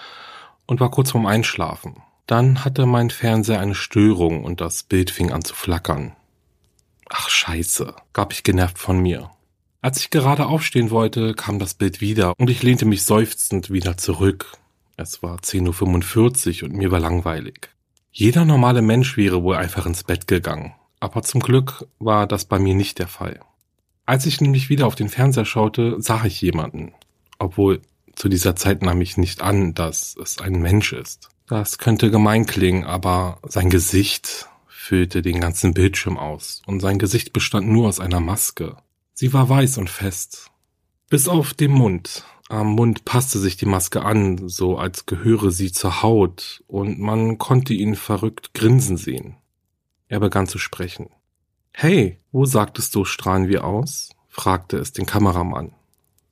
und 0.66 0.80
war 0.80 0.90
kurz 0.90 1.10
vorm 1.10 1.26
Einschlafen. 1.26 2.02
Dann 2.30 2.64
hatte 2.64 2.86
mein 2.86 3.10
Fernseher 3.10 3.58
eine 3.58 3.74
Störung 3.74 4.44
und 4.44 4.60
das 4.60 4.84
Bild 4.84 5.10
fing 5.10 5.32
an 5.32 5.42
zu 5.42 5.52
flackern. 5.52 6.14
Ach 7.08 7.28
scheiße, 7.28 7.92
gab 8.12 8.32
ich 8.32 8.44
genervt 8.44 8.78
von 8.78 9.00
mir. 9.00 9.32
Als 9.80 9.98
ich 9.98 10.10
gerade 10.10 10.46
aufstehen 10.46 10.92
wollte, 10.92 11.34
kam 11.34 11.58
das 11.58 11.74
Bild 11.74 12.00
wieder 12.00 12.34
und 12.38 12.48
ich 12.48 12.62
lehnte 12.62 12.84
mich 12.84 13.02
seufzend 13.02 13.72
wieder 13.72 13.96
zurück. 13.96 14.52
Es 14.96 15.24
war 15.24 15.38
10.45 15.38 16.62
Uhr 16.62 16.68
und 16.68 16.76
mir 16.76 16.92
war 16.92 17.00
langweilig. 17.00 17.70
Jeder 18.12 18.44
normale 18.44 18.80
Mensch 18.80 19.16
wäre 19.16 19.42
wohl 19.42 19.56
einfach 19.56 19.86
ins 19.86 20.04
Bett 20.04 20.28
gegangen. 20.28 20.72
Aber 21.00 21.22
zum 21.22 21.40
Glück 21.40 21.88
war 21.98 22.28
das 22.28 22.44
bei 22.44 22.60
mir 22.60 22.76
nicht 22.76 23.00
der 23.00 23.08
Fall. 23.08 23.40
Als 24.06 24.24
ich 24.24 24.40
nämlich 24.40 24.68
wieder 24.68 24.86
auf 24.86 24.94
den 24.94 25.08
Fernseher 25.08 25.46
schaute, 25.46 25.96
sah 25.98 26.24
ich 26.24 26.40
jemanden. 26.40 26.92
Obwohl 27.40 27.82
zu 28.14 28.28
dieser 28.28 28.54
Zeit 28.54 28.82
nahm 28.82 29.00
ich 29.00 29.16
nicht 29.16 29.42
an, 29.42 29.74
dass 29.74 30.14
es 30.16 30.38
ein 30.38 30.62
Mensch 30.62 30.92
ist. 30.92 31.28
Das 31.50 31.78
könnte 31.78 32.12
gemein 32.12 32.46
klingen, 32.46 32.84
aber 32.84 33.40
sein 33.42 33.70
Gesicht 33.70 34.48
füllte 34.68 35.20
den 35.20 35.40
ganzen 35.40 35.74
Bildschirm 35.74 36.16
aus 36.16 36.62
und 36.64 36.78
sein 36.78 37.00
Gesicht 37.00 37.32
bestand 37.32 37.66
nur 37.66 37.88
aus 37.88 37.98
einer 37.98 38.20
Maske. 38.20 38.76
Sie 39.14 39.32
war 39.32 39.48
weiß 39.48 39.78
und 39.78 39.90
fest. 39.90 40.52
Bis 41.08 41.26
auf 41.26 41.52
den 41.52 41.72
Mund. 41.72 42.24
Am 42.48 42.68
Mund 42.68 43.04
passte 43.04 43.40
sich 43.40 43.56
die 43.56 43.66
Maske 43.66 44.04
an, 44.04 44.46
so 44.48 44.78
als 44.78 45.06
gehöre 45.06 45.50
sie 45.50 45.72
zur 45.72 46.04
Haut, 46.04 46.62
und 46.68 47.00
man 47.00 47.38
konnte 47.38 47.74
ihn 47.74 47.96
verrückt 47.96 48.54
grinsen 48.54 48.96
sehen. 48.96 49.34
Er 50.06 50.20
begann 50.20 50.46
zu 50.46 50.58
sprechen. 50.58 51.08
Hey, 51.72 52.20
wo 52.30 52.44
sagtest 52.44 52.94
du, 52.94 53.04
strahlen 53.04 53.48
wir 53.48 53.64
aus? 53.64 54.10
fragte 54.28 54.76
es 54.76 54.92
den 54.92 55.04
Kameramann. 55.04 55.72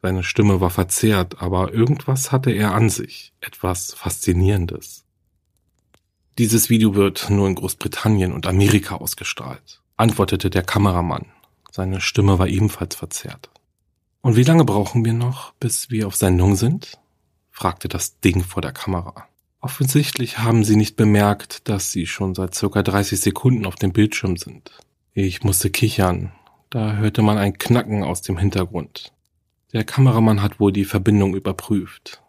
Seine 0.00 0.22
Stimme 0.22 0.60
war 0.60 0.70
verzerrt, 0.70 1.42
aber 1.42 1.74
irgendwas 1.74 2.30
hatte 2.30 2.52
er 2.52 2.72
an 2.72 2.88
sich, 2.88 3.32
etwas 3.40 3.94
Faszinierendes. 3.94 5.06
Dieses 6.38 6.70
Video 6.70 6.94
wird 6.94 7.30
nur 7.30 7.48
in 7.48 7.56
Großbritannien 7.56 8.32
und 8.32 8.46
Amerika 8.46 8.94
ausgestrahlt, 8.94 9.82
antwortete 9.96 10.50
der 10.50 10.62
Kameramann. 10.62 11.26
Seine 11.72 12.00
Stimme 12.00 12.38
war 12.38 12.46
ebenfalls 12.46 12.94
verzerrt. 12.94 13.50
Und 14.20 14.36
wie 14.36 14.44
lange 14.44 14.64
brauchen 14.64 15.04
wir 15.04 15.14
noch, 15.14 15.52
bis 15.54 15.90
wir 15.90 16.06
auf 16.06 16.14
Sendung 16.14 16.54
sind? 16.54 16.96
fragte 17.50 17.88
das 17.88 18.20
Ding 18.20 18.44
vor 18.44 18.62
der 18.62 18.70
Kamera. 18.70 19.26
Offensichtlich 19.60 20.38
haben 20.38 20.62
sie 20.62 20.76
nicht 20.76 20.94
bemerkt, 20.94 21.68
dass 21.68 21.90
sie 21.90 22.06
schon 22.06 22.36
seit 22.36 22.54
circa 22.54 22.84
30 22.84 23.20
Sekunden 23.20 23.66
auf 23.66 23.74
dem 23.74 23.92
Bildschirm 23.92 24.36
sind. 24.36 24.70
Ich 25.14 25.42
musste 25.42 25.70
kichern. 25.70 26.30
Da 26.70 26.92
hörte 26.92 27.22
man 27.22 27.36
ein 27.36 27.58
Knacken 27.58 28.04
aus 28.04 28.22
dem 28.22 28.38
Hintergrund. 28.38 29.12
Der 29.72 29.82
Kameramann 29.82 30.40
hat 30.40 30.60
wohl 30.60 30.70
die 30.70 30.84
Verbindung 30.84 31.34
überprüft. 31.34 32.22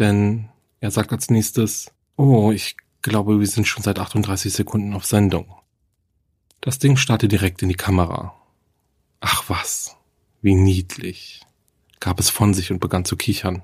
Denn 0.00 0.48
er 0.80 0.90
sagt 0.90 1.12
als 1.12 1.30
nächstes, 1.30 1.92
oh, 2.16 2.50
ich 2.50 2.76
glaube, 3.02 3.40
wir 3.40 3.46
sind 3.46 3.66
schon 3.66 3.82
seit 3.82 3.98
38 3.98 4.52
Sekunden 4.52 4.94
auf 4.94 5.04
Sendung. 5.04 5.54
Das 6.60 6.78
Ding 6.78 6.96
starrte 6.96 7.28
direkt 7.28 7.62
in 7.62 7.68
die 7.68 7.74
Kamera. 7.74 8.34
Ach 9.20 9.44
was, 9.48 9.96
wie 10.40 10.54
niedlich, 10.54 11.40
gab 12.00 12.18
es 12.20 12.30
von 12.30 12.54
sich 12.54 12.70
und 12.70 12.80
begann 12.80 13.04
zu 13.04 13.16
kichern. 13.16 13.62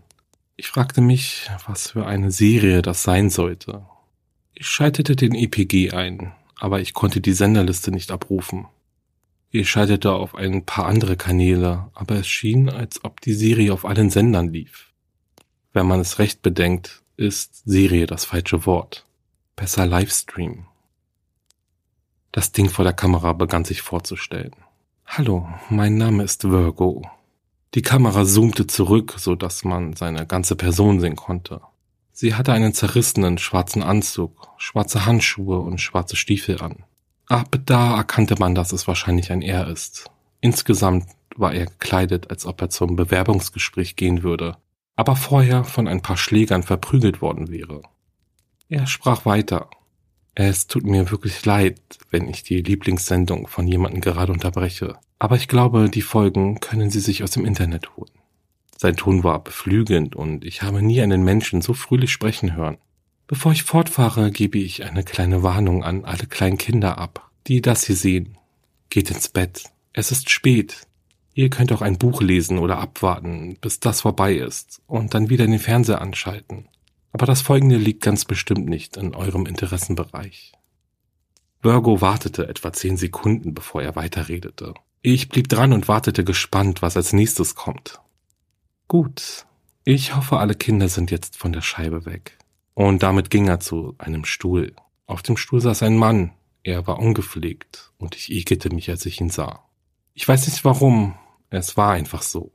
Ich 0.57 0.69
fragte 0.69 1.01
mich, 1.01 1.49
was 1.67 1.93
für 1.93 2.07
eine 2.07 2.33
Serie 2.33 2.83
das 2.83 3.05
sein 3.05 3.31
sollte. 3.31 3.87
Ich 4.55 4.67
schaltete 4.67 5.15
den 5.15 5.35
EPG 5.35 5.93
ein, 5.93 6.33
aber 6.57 6.81
ich 6.81 6.93
konnte 6.93 7.21
die 7.21 7.33
Senderliste 7.33 7.93
nicht 7.93 8.11
abrufen. 8.11 8.67
Ich 9.51 9.71
schaltete 9.71 10.13
auf 10.13 10.35
ein 10.35 10.67
paar 10.67 10.87
andere 10.87 11.17
Kanäle, 11.17 11.89
aber 11.95 12.17
es 12.17 12.29
schien, 12.29 12.69
als 12.69 13.05
ob 13.05 13.21
die 13.21 13.35
Serie 13.35 13.73
auf 13.73 13.85
allen 13.85 14.11
Sendern 14.11 14.53
lief. 14.53 14.93
Wenn 15.73 15.87
man 15.87 16.01
es 16.01 16.19
recht 16.19 16.43
bedenkt, 16.43 17.03
ist 17.17 17.63
Serie 17.65 18.07
das 18.07 18.25
falsche 18.25 18.67
Wort. 18.67 19.07
Besser 19.59 19.87
Livestream. 19.87 20.67
Das 22.31 22.53
Ding 22.53 22.71
vor 22.71 22.85
der 22.85 22.93
Kamera 22.93 23.33
begann 23.33 23.65
sich 23.65 23.83
vorzustellen. 23.83 24.55
Hallo, 25.05 25.49
mein 25.69 25.97
Name 25.97 26.23
ist 26.23 26.45
Virgo. 26.45 27.03
Die 27.75 27.83
Kamera 27.83 28.25
zoomte 28.25 28.69
zurück, 28.69 29.17
so 29.19 29.35
dass 29.35 29.65
man 29.65 29.95
seine 29.95 30.27
ganze 30.27 30.55
Person 30.55 31.01
sehen 31.01 31.17
konnte. 31.17 31.61
Sie 32.13 32.37
hatte 32.37 32.53
einen 32.53 32.73
zerrissenen 32.73 33.37
schwarzen 33.37 33.83
Anzug, 33.83 34.47
schwarze 34.59 35.07
Handschuhe 35.07 35.59
und 35.59 35.81
schwarze 35.81 36.15
Stiefel 36.15 36.63
an. 36.63 36.85
Ab 37.27 37.59
da 37.67 37.97
erkannte 37.97 38.37
man, 38.39 38.55
dass 38.55 38.71
es 38.71 38.87
wahrscheinlich 38.87 39.33
ein 39.33 39.43
Er 39.43 39.67
ist. 39.67 40.09
Insgesamt 40.41 41.09
war 41.35 41.53
er 41.53 41.67
gekleidet, 41.67 42.31
als 42.31 42.47
ob 42.47 42.63
er 42.63 42.71
zum 42.71 42.95
Bewerbungsgespräch 42.95 43.97
gehen 43.97 44.23
würde, 44.23 44.57
aber 44.95 45.17
vorher 45.17 45.65
von 45.65 45.89
ein 45.89 46.01
paar 46.01 46.17
Schlägern 46.17 46.63
verprügelt 46.63 47.21
worden 47.21 47.51
wäre. 47.51 47.83
Er 48.69 48.87
sprach 48.87 49.25
weiter. 49.25 49.71
Es 50.35 50.67
tut 50.67 50.85
mir 50.85 51.11
wirklich 51.11 51.45
leid, 51.47 51.81
wenn 52.11 52.29
ich 52.29 52.43
die 52.43 52.61
Lieblingssendung 52.61 53.47
von 53.47 53.67
jemandem 53.67 54.03
gerade 54.03 54.33
unterbreche, 54.33 54.99
aber 55.19 55.37
ich 55.37 55.49
glaube, 55.49 55.89
die 55.89 56.03
Folgen 56.03 56.61
können 56.61 56.91
Sie 56.91 57.01
sich 57.01 57.23
aus 57.23 57.31
dem 57.31 57.45
Internet 57.45 57.97
holen. 57.97 58.11
Sein 58.77 58.97
Ton 58.97 59.25
war 59.25 59.43
beflügelnd 59.43 60.15
und 60.15 60.45
ich 60.45 60.63
habe 60.63 60.83
nie 60.83 61.01
einen 61.01 61.25
Menschen 61.25 61.63
so 61.63 61.73
fröhlich 61.73 62.13
sprechen 62.13 62.55
hören. 62.55 62.77
Bevor 63.27 63.53
ich 63.53 63.65
fortfahre, 63.65 64.31
gebe 64.31 64.59
ich 64.59 64.85
eine 64.85 65.03
kleine 65.03 65.43
Warnung 65.43 65.83
an 65.83 66.05
alle 66.05 66.27
kleinen 66.27 66.59
Kinder 66.59 66.99
ab, 66.99 67.31
die 67.47 67.61
das 67.61 67.85
hier 67.85 67.97
sehen. 67.97 68.37
Geht 68.91 69.11
ins 69.11 69.29
Bett. 69.29 69.65
Es 69.93 70.13
ist 70.13 70.31
spät. 70.31 70.87
Ihr 71.35 71.51
könnt 71.51 71.73
auch 71.73 71.83
ein 71.83 71.99
Buch 71.99 72.23
lesen 72.23 72.59
oder 72.59 72.79
abwarten, 72.79 73.57
bis 73.61 73.81
das 73.81 74.03
vorbei 74.03 74.35
ist, 74.35 74.83
und 74.87 75.15
dann 75.15 75.31
wieder 75.31 75.47
den 75.47 75.59
Fernseher 75.59 76.01
anschalten. 76.01 76.69
Aber 77.13 77.27
das 77.27 77.41
Folgende 77.41 77.77
liegt 77.77 78.03
ganz 78.03 78.25
bestimmt 78.25 78.69
nicht 78.69 78.97
in 78.97 79.15
eurem 79.15 79.47
Interessenbereich. 79.47 80.53
Virgo 81.61 82.01
wartete 82.01 82.49
etwa 82.49 82.73
zehn 82.73 82.97
Sekunden, 82.97 83.55
bevor 83.55 83.83
er 83.83 83.97
weiterredete. 83.97 84.75
Ich 85.03 85.29
blieb 85.29 85.49
dran 85.49 85.73
und 85.73 85.89
wartete 85.89 86.25
gespannt, 86.25 86.83
was 86.83 86.97
als 86.97 87.13
nächstes 87.13 87.55
kommt. 87.55 88.01
Gut, 88.87 89.47
ich 89.85 90.15
hoffe, 90.15 90.39
alle 90.39 90.55
Kinder 90.55 90.89
sind 90.89 91.11
jetzt 91.11 91.37
von 91.37 91.53
der 91.53 91.63
Scheibe 91.63 92.05
weg. 92.05 92.39
Und 92.75 93.03
damit 93.03 93.31
ging 93.31 93.49
er 93.49 93.59
zu 93.59 93.95
einem 93.99 94.25
Stuhl. 94.25 94.75
Auf 95.07 95.23
dem 95.23 95.37
Stuhl 95.37 95.61
saß 95.61 95.83
ein 95.83 95.97
Mann. 95.97 96.33
Er 96.63 96.87
war 96.87 96.99
ungepflegt 96.99 97.93
und 97.99 98.15
ich 98.15 98.31
ekelte 98.31 98.71
mich, 98.71 98.91
als 98.91 99.07
ich 99.07 99.21
ihn 99.21 99.31
sah. 99.31 99.65
Ich 100.15 100.29
weiß 100.29 100.47
nicht 100.47 100.65
warum, 100.65 101.15
es 101.51 101.77
war 101.77 101.93
einfach 101.93 102.23
so. 102.23 102.53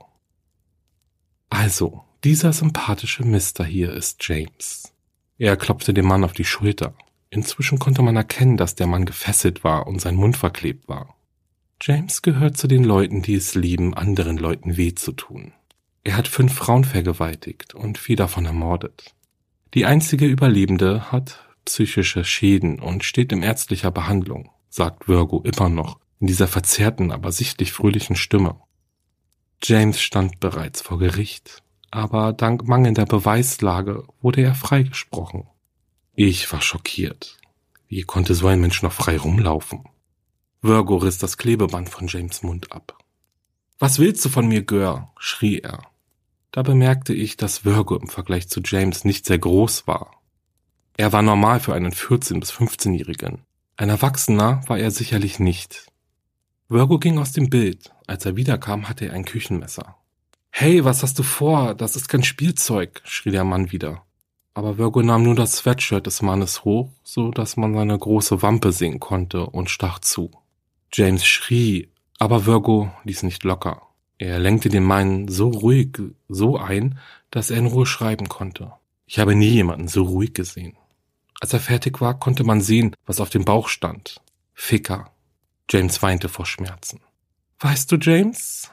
Also, 1.49 2.03
dieser 2.23 2.53
sympathische 2.53 3.25
Mister 3.25 3.65
hier 3.65 3.91
ist 3.91 4.25
James. 4.25 4.93
Er 5.37 5.57
klopfte 5.57 5.93
dem 5.93 6.05
Mann 6.05 6.23
auf 6.23 6.31
die 6.31 6.45
Schulter. 6.45 6.95
Inzwischen 7.29 7.79
konnte 7.79 8.01
man 8.01 8.15
erkennen, 8.15 8.55
dass 8.55 8.75
der 8.75 8.87
Mann 8.87 9.05
gefesselt 9.05 9.63
war 9.65 9.87
und 9.87 9.99
sein 9.99 10.15
Mund 10.15 10.37
verklebt 10.37 10.87
war. 10.87 11.17
James 11.81 12.21
gehört 12.21 12.55
zu 12.55 12.67
den 12.67 12.85
Leuten, 12.85 13.23
die 13.23 13.35
es 13.35 13.55
lieben, 13.55 13.93
anderen 13.93 14.37
Leuten 14.37 14.77
weh 14.77 14.95
zu 14.95 15.11
tun. 15.11 15.51
Er 16.05 16.15
hat 16.15 16.29
fünf 16.29 16.53
Frauen 16.53 16.85
vergewaltigt 16.85 17.73
und 17.73 17.97
vier 17.97 18.15
davon 18.15 18.45
ermordet. 18.45 19.13
Die 19.73 19.85
einzige 19.85 20.25
Überlebende 20.25 21.11
hat 21.11 21.43
psychische 21.65 22.23
Schäden 22.23 22.79
und 22.79 23.03
steht 23.03 23.33
in 23.33 23.43
ärztlicher 23.43 23.91
Behandlung, 23.91 24.49
sagt 24.69 25.09
Virgo 25.09 25.41
immer 25.41 25.67
noch 25.67 25.99
in 26.21 26.27
dieser 26.27 26.47
verzerrten, 26.47 27.11
aber 27.11 27.33
sichtlich 27.33 27.73
fröhlichen 27.73 28.15
Stimme. 28.15 28.61
James 29.61 29.99
stand 29.99 30.39
bereits 30.39 30.81
vor 30.81 30.99
Gericht 30.99 31.62
aber 31.93 32.33
dank 32.33 32.67
mangelnder 32.67 33.05
Beweislage 33.05 34.03
wurde 34.19 34.41
er 34.41 34.55
freigesprochen. 34.55 35.47
Ich 36.15 36.51
war 36.51 36.61
schockiert. 36.61 37.37
Wie 37.87 38.01
konnte 38.01 38.33
so 38.33 38.47
ein 38.47 38.59
Mensch 38.59 38.81
noch 38.81 38.93
frei 38.93 39.17
rumlaufen? 39.17 39.83
Virgo 40.63 40.95
riss 40.97 41.19
das 41.19 41.37
Klebeband 41.37 41.89
von 41.89 42.07
James 42.07 42.41
Mund 42.41 42.71
ab. 42.71 42.97
Was 43.77 43.99
willst 43.99 44.25
du 44.25 44.29
von 44.29 44.47
mir, 44.47 44.63
Gör? 44.63 45.11
schrie 45.19 45.59
er. 45.59 45.81
Da 46.51 46.63
bemerkte 46.63 47.13
ich, 47.13 47.37
dass 47.37 47.63
Virgo 47.63 47.95
im 47.95 48.07
Vergleich 48.07 48.49
zu 48.49 48.61
James 48.63 49.05
nicht 49.05 49.27
sehr 49.27 49.39
groß 49.39 49.85
war. 49.85 50.19
Er 50.97 51.13
war 51.13 51.21
normal 51.21 51.59
für 51.59 51.75
einen 51.75 51.91
14- 51.91 52.39
bis 52.39 52.51
15-Jährigen. 52.51 53.43
Ein 53.77 53.89
Erwachsener 53.89 54.61
war 54.67 54.79
er 54.79 54.89
sicherlich 54.89 55.39
nicht. 55.39 55.87
Virgo 56.69 56.97
ging 56.97 57.19
aus 57.19 57.33
dem 57.33 57.51
Bild. 57.51 57.91
Als 58.07 58.25
er 58.25 58.35
wiederkam, 58.35 58.89
hatte 58.89 59.05
er 59.05 59.13
ein 59.13 59.25
Küchenmesser. 59.25 59.95
Hey, 60.55 60.85
was 60.85 61.01
hast 61.01 61.17
du 61.17 61.23
vor? 61.23 61.73
Das 61.73 61.95
ist 61.95 62.07
kein 62.07 62.23
Spielzeug, 62.23 63.01
schrie 63.05 63.31
der 63.31 63.43
Mann 63.43 63.71
wieder. 63.71 64.03
Aber 64.53 64.77
Virgo 64.77 65.01
nahm 65.01 65.23
nur 65.23 65.33
das 65.33 65.53
Sweatshirt 65.53 66.05
des 66.05 66.21
Mannes 66.21 66.63
hoch, 66.63 66.91
so 67.03 67.31
dass 67.31 67.57
man 67.57 67.73
seine 67.73 67.97
große 67.97 68.43
Wampe 68.43 68.71
sehen 68.71 68.99
konnte 68.99 69.47
und 69.47 69.71
stach 69.71 69.97
zu. 69.97 70.29
James 70.93 71.25
schrie, 71.25 71.89
aber 72.19 72.45
Virgo 72.45 72.91
ließ 73.03 73.23
nicht 73.23 73.43
locker. 73.43 73.81
Er 74.19 74.37
lenkte 74.37 74.69
den 74.69 74.83
Mann 74.83 75.27
so 75.27 75.49
ruhig, 75.49 75.97
so 76.29 76.55
ein, 76.59 76.99
dass 77.31 77.49
er 77.49 77.57
in 77.57 77.65
Ruhe 77.65 77.87
schreiben 77.87 78.29
konnte. 78.29 78.73
Ich 79.07 79.17
habe 79.17 79.33
nie 79.33 79.49
jemanden 79.49 79.87
so 79.87 80.03
ruhig 80.03 80.35
gesehen. 80.35 80.77
Als 81.41 81.51
er 81.53 81.61
fertig 81.61 81.99
war, 81.99 82.19
konnte 82.19 82.43
man 82.43 82.61
sehen, 82.61 82.95
was 83.07 83.19
auf 83.19 83.31
dem 83.31 83.43
Bauch 83.43 83.69
stand. 83.69 84.21
Ficker. 84.53 85.11
James 85.67 86.03
weinte 86.03 86.29
vor 86.29 86.45
Schmerzen. 86.45 87.01
Weißt 87.59 87.91
du, 87.91 87.95
James? 87.95 88.69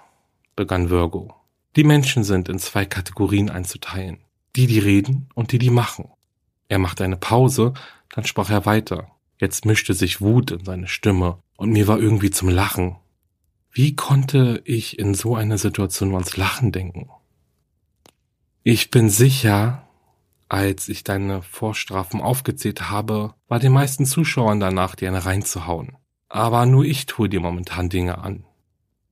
begann 0.55 0.91
Virgo. 0.91 1.40
Die 1.77 1.85
Menschen 1.85 2.25
sind 2.25 2.49
in 2.49 2.59
zwei 2.59 2.85
Kategorien 2.85 3.49
einzuteilen. 3.49 4.19
Die, 4.57 4.67
die 4.67 4.81
reden 4.81 5.29
und 5.35 5.53
die, 5.53 5.59
die 5.59 5.71
machen. 5.71 6.11
Er 6.69 6.79
machte 6.79 7.05
eine 7.05 7.17
Pause, 7.17 7.75
dann 8.13 8.25
sprach 8.25 8.51
er 8.51 8.67
weiter. 8.67 9.09
Jetzt 9.39 9.65
mischte 9.65 9.95
sich 9.95 10.21
Wut 10.21 10.51
in 10.51 10.65
seine 10.65 10.89
Stimme 10.89 11.39
und 11.57 11.71
mir 11.71 11.87
war 11.87 11.99
irgendwie 11.99 12.31
zum 12.31 12.49
Lachen. 12.49 12.97
Wie 13.73 13.95
konnte 13.95 14.63
ich 14.65 14.99
in 14.99 15.15
so 15.15 15.37
einer 15.37 15.59
Situation 15.59 16.13
ans 16.13 16.37
Lachen 16.37 16.73
denken? 16.73 17.09
Ich 18.65 18.91
bin 18.91 19.09
sicher, 19.09 19.89
als 20.49 20.89
ich 20.89 21.05
deine 21.05 21.43
Vorstrafen 21.43 22.21
aufgezählt 22.21 22.91
habe, 22.91 23.35
war 23.47 23.61
den 23.61 23.73
meisten 23.73 24.05
Zuschauern 24.05 24.59
danach, 24.59 24.97
dir 24.97 25.09
eine 25.09 25.25
reinzuhauen. 25.25 25.97
Aber 26.29 26.67
nur 26.67 26.85
ich 26.85 27.07
tue 27.07 27.29
dir 27.29 27.41
momentan 27.41 27.89
Dinge 27.89 28.19
an. 28.19 28.45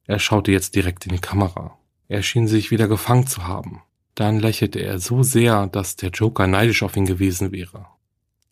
Er 0.05 0.19
schaute 0.19 0.51
jetzt 0.51 0.75
direkt 0.75 1.07
in 1.07 1.13
die 1.13 1.21
Kamera. 1.21 1.78
Er 2.09 2.23
schien 2.23 2.49
sich 2.49 2.71
wieder 2.71 2.89
gefangen 2.89 3.27
zu 3.27 3.47
haben. 3.47 3.83
Dann 4.15 4.41
lächelte 4.41 4.81
er 4.81 4.99
so 4.99 5.23
sehr, 5.23 5.67
dass 5.67 5.97
der 5.97 6.11
Joker 6.11 6.47
neidisch 6.47 6.83
auf 6.83 6.97
ihn 6.97 7.07
gewesen 7.07 7.53
wäre. 7.53 7.87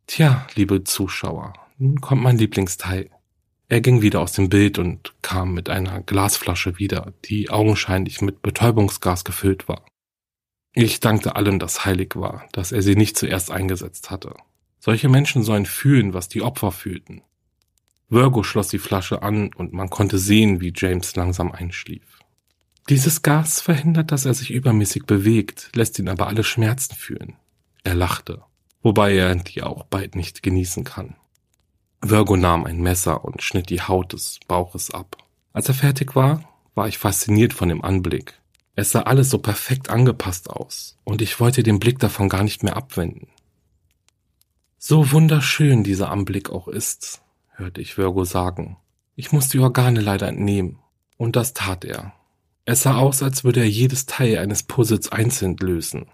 Tja, 0.06 0.46
liebe 0.54 0.84
Zuschauer, 0.84 1.54
nun 1.78 2.00
kommt 2.00 2.22
mein 2.22 2.38
Lieblingsteil. 2.38 3.10
Er 3.68 3.80
ging 3.80 4.00
wieder 4.00 4.20
aus 4.20 4.32
dem 4.32 4.48
Bild 4.48 4.78
und 4.78 5.14
kam 5.22 5.52
mit 5.52 5.68
einer 5.68 6.00
Glasflasche 6.02 6.78
wieder, 6.78 7.12
die 7.24 7.50
augenscheinlich 7.50 8.20
mit 8.20 8.42
Betäubungsgas 8.42 9.24
gefüllt 9.24 9.66
war. 9.66 9.84
Ich 10.72 11.00
dankte 11.00 11.34
allem, 11.34 11.58
das 11.58 11.84
heilig 11.84 12.14
war, 12.14 12.46
dass 12.52 12.70
er 12.70 12.82
sie 12.82 12.94
nicht 12.94 13.16
zuerst 13.16 13.50
eingesetzt 13.50 14.10
hatte. 14.10 14.34
Solche 14.78 15.08
Menschen 15.08 15.42
sollen 15.42 15.66
fühlen, 15.66 16.14
was 16.14 16.28
die 16.28 16.42
Opfer 16.42 16.70
fühlten. 16.70 17.22
Virgo 18.08 18.44
schloss 18.44 18.68
die 18.68 18.78
Flasche 18.78 19.22
an 19.22 19.50
und 19.54 19.72
man 19.72 19.90
konnte 19.90 20.18
sehen, 20.18 20.60
wie 20.60 20.72
James 20.76 21.16
langsam 21.16 21.50
einschlief. 21.50 22.15
Dieses 22.88 23.22
Gas 23.22 23.60
verhindert, 23.60 24.12
dass 24.12 24.26
er 24.26 24.34
sich 24.34 24.52
übermäßig 24.52 25.06
bewegt, 25.06 25.70
lässt 25.74 25.98
ihn 25.98 26.08
aber 26.08 26.28
alle 26.28 26.44
Schmerzen 26.44 26.94
fühlen. 26.94 27.36
Er 27.82 27.94
lachte, 27.94 28.42
wobei 28.82 29.14
er 29.16 29.34
die 29.34 29.62
auch 29.62 29.84
bald 29.84 30.14
nicht 30.14 30.42
genießen 30.42 30.84
kann. 30.84 31.16
Virgo 32.00 32.36
nahm 32.36 32.64
ein 32.64 32.80
Messer 32.80 33.24
und 33.24 33.42
schnitt 33.42 33.70
die 33.70 33.82
Haut 33.82 34.12
des 34.12 34.38
Bauches 34.46 34.92
ab. 34.92 35.16
Als 35.52 35.68
er 35.68 35.74
fertig 35.74 36.14
war, 36.14 36.48
war 36.74 36.86
ich 36.86 36.98
fasziniert 36.98 37.52
von 37.52 37.68
dem 37.68 37.82
Anblick. 37.82 38.34
Es 38.76 38.92
sah 38.92 39.02
alles 39.02 39.30
so 39.30 39.38
perfekt 39.38 39.88
angepasst 39.88 40.50
aus, 40.50 40.98
und 41.02 41.22
ich 41.22 41.40
wollte 41.40 41.62
den 41.62 41.80
Blick 41.80 41.98
davon 41.98 42.28
gar 42.28 42.44
nicht 42.44 42.62
mehr 42.62 42.76
abwenden. 42.76 43.28
So 44.78 45.10
wunderschön 45.10 45.82
dieser 45.82 46.10
Anblick 46.10 46.50
auch 46.50 46.68
ist, 46.68 47.22
hörte 47.54 47.80
ich 47.80 47.98
Virgo 47.98 48.24
sagen. 48.24 48.76
Ich 49.16 49.32
muss 49.32 49.48
die 49.48 49.58
Organe 49.58 50.00
leider 50.00 50.28
entnehmen. 50.28 50.78
Und 51.16 51.34
das 51.34 51.54
tat 51.54 51.84
er. 51.84 52.12
Es 52.68 52.82
sah 52.82 52.96
aus, 52.96 53.22
als 53.22 53.44
würde 53.44 53.60
er 53.60 53.68
jedes 53.68 54.06
Teil 54.06 54.38
eines 54.38 54.64
Puzzles 54.64 55.10
einzeln 55.10 55.56
lösen. 55.56 56.06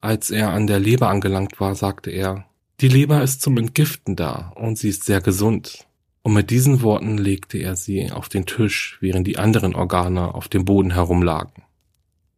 Als 0.00 0.30
er 0.30 0.50
an 0.50 0.66
der 0.66 0.80
Leber 0.80 1.08
angelangt 1.08 1.60
war, 1.60 1.74
sagte 1.74 2.10
er, 2.10 2.46
die 2.80 2.88
Leber 2.88 3.22
ist 3.22 3.42
zum 3.42 3.58
Entgiften 3.58 4.16
da 4.16 4.52
und 4.56 4.78
sie 4.78 4.88
ist 4.88 5.04
sehr 5.04 5.20
gesund. 5.20 5.86
Und 6.22 6.32
mit 6.32 6.48
diesen 6.48 6.80
Worten 6.80 7.18
legte 7.18 7.58
er 7.58 7.76
sie 7.76 8.10
auf 8.10 8.30
den 8.30 8.46
Tisch, 8.46 8.96
während 9.00 9.26
die 9.26 9.36
anderen 9.38 9.74
Organe 9.74 10.34
auf 10.34 10.48
dem 10.48 10.64
Boden 10.64 10.92
herumlagen. 10.92 11.64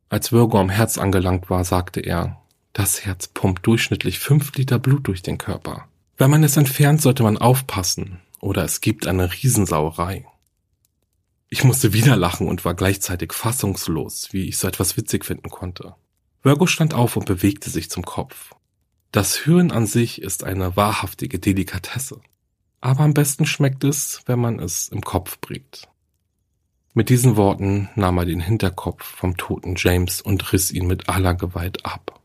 Als 0.08 0.32
Virgo 0.32 0.58
am 0.58 0.68
Herz 0.68 0.98
angelangt 0.98 1.48
war, 1.48 1.64
sagte 1.64 2.00
er, 2.00 2.42
das 2.72 3.04
Herz 3.04 3.28
pumpt 3.28 3.64
durchschnittlich 3.64 4.18
fünf 4.18 4.52
Liter 4.56 4.80
Blut 4.80 5.06
durch 5.06 5.22
den 5.22 5.38
Körper. 5.38 5.86
Wenn 6.16 6.30
man 6.30 6.42
es 6.42 6.56
entfernt, 6.56 7.00
sollte 7.00 7.22
man 7.22 7.38
aufpassen, 7.38 8.18
oder 8.40 8.64
es 8.64 8.80
gibt 8.80 9.06
eine 9.06 9.32
Riesensauerei. 9.32 10.24
Ich 11.52 11.64
musste 11.64 11.92
wieder 11.92 12.16
lachen 12.16 12.48
und 12.48 12.64
war 12.64 12.72
gleichzeitig 12.72 13.34
fassungslos, 13.34 14.32
wie 14.32 14.48
ich 14.48 14.56
so 14.56 14.66
etwas 14.66 14.96
witzig 14.96 15.26
finden 15.26 15.50
konnte. 15.50 15.94
Virgo 16.42 16.66
stand 16.66 16.94
auf 16.94 17.14
und 17.14 17.26
bewegte 17.26 17.68
sich 17.68 17.90
zum 17.90 18.06
Kopf. 18.06 18.54
Das 19.10 19.36
Hirn 19.36 19.70
an 19.70 19.86
sich 19.86 20.22
ist 20.22 20.44
eine 20.44 20.76
wahrhaftige 20.76 21.38
Delikatesse. 21.38 22.22
Aber 22.80 23.00
am 23.00 23.12
besten 23.12 23.44
schmeckt 23.44 23.84
es, 23.84 24.22
wenn 24.24 24.38
man 24.38 24.60
es 24.60 24.88
im 24.88 25.02
Kopf 25.02 25.40
bringt. 25.42 25.88
Mit 26.94 27.10
diesen 27.10 27.36
Worten 27.36 27.90
nahm 27.96 28.16
er 28.16 28.24
den 28.24 28.40
Hinterkopf 28.40 29.04
vom 29.04 29.36
toten 29.36 29.74
James 29.76 30.22
und 30.22 30.54
riss 30.54 30.70
ihn 30.70 30.86
mit 30.86 31.10
aller 31.10 31.34
Gewalt 31.34 31.84
ab. 31.84 32.18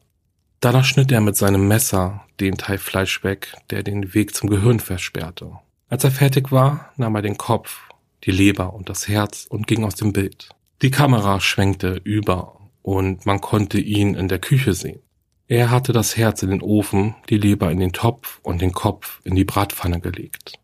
Danach 0.61 0.85
schnitt 0.85 1.11
er 1.11 1.19
mit 1.19 1.35
seinem 1.35 1.67
Messer 1.67 2.25
den 2.39 2.57
Teil 2.57 2.77
Fleisch 2.77 3.25
weg, 3.25 3.57
der 3.71 3.83
den 3.83 4.13
Weg 4.13 4.33
zum 4.33 4.49
Gehirn 4.49 4.79
versperrte. 4.79 5.51
Als 5.89 6.05
er 6.05 6.11
fertig 6.11 6.49
war, 6.53 6.93
nahm 6.95 7.15
er 7.15 7.21
den 7.21 7.37
Kopf, 7.37 7.87
die 8.23 8.31
Leber 8.31 8.73
und 8.73 8.89
das 8.89 9.07
Herz 9.07 9.45
und 9.49 9.67
ging 9.67 9.83
aus 9.83 9.95
dem 9.95 10.13
Bild. 10.13 10.49
Die 10.81 10.91
Kamera 10.91 11.39
schwenkte 11.39 11.99
über 12.03 12.59
und 12.81 13.25
man 13.25 13.41
konnte 13.41 13.79
ihn 13.79 14.15
in 14.15 14.27
der 14.27 14.39
Küche 14.39 14.73
sehen. 14.73 15.01
Er 15.47 15.71
hatte 15.71 15.93
das 15.93 16.17
Herz 16.17 16.43
in 16.43 16.49
den 16.49 16.61
Ofen, 16.61 17.15
die 17.29 17.37
Leber 17.37 17.71
in 17.71 17.79
den 17.79 17.93
Topf 17.93 18.39
und 18.43 18.61
den 18.61 18.73
Kopf 18.73 19.21
in 19.23 19.35
die 19.35 19.45
Bratpfanne 19.45 20.01
gelegt. 20.01 20.59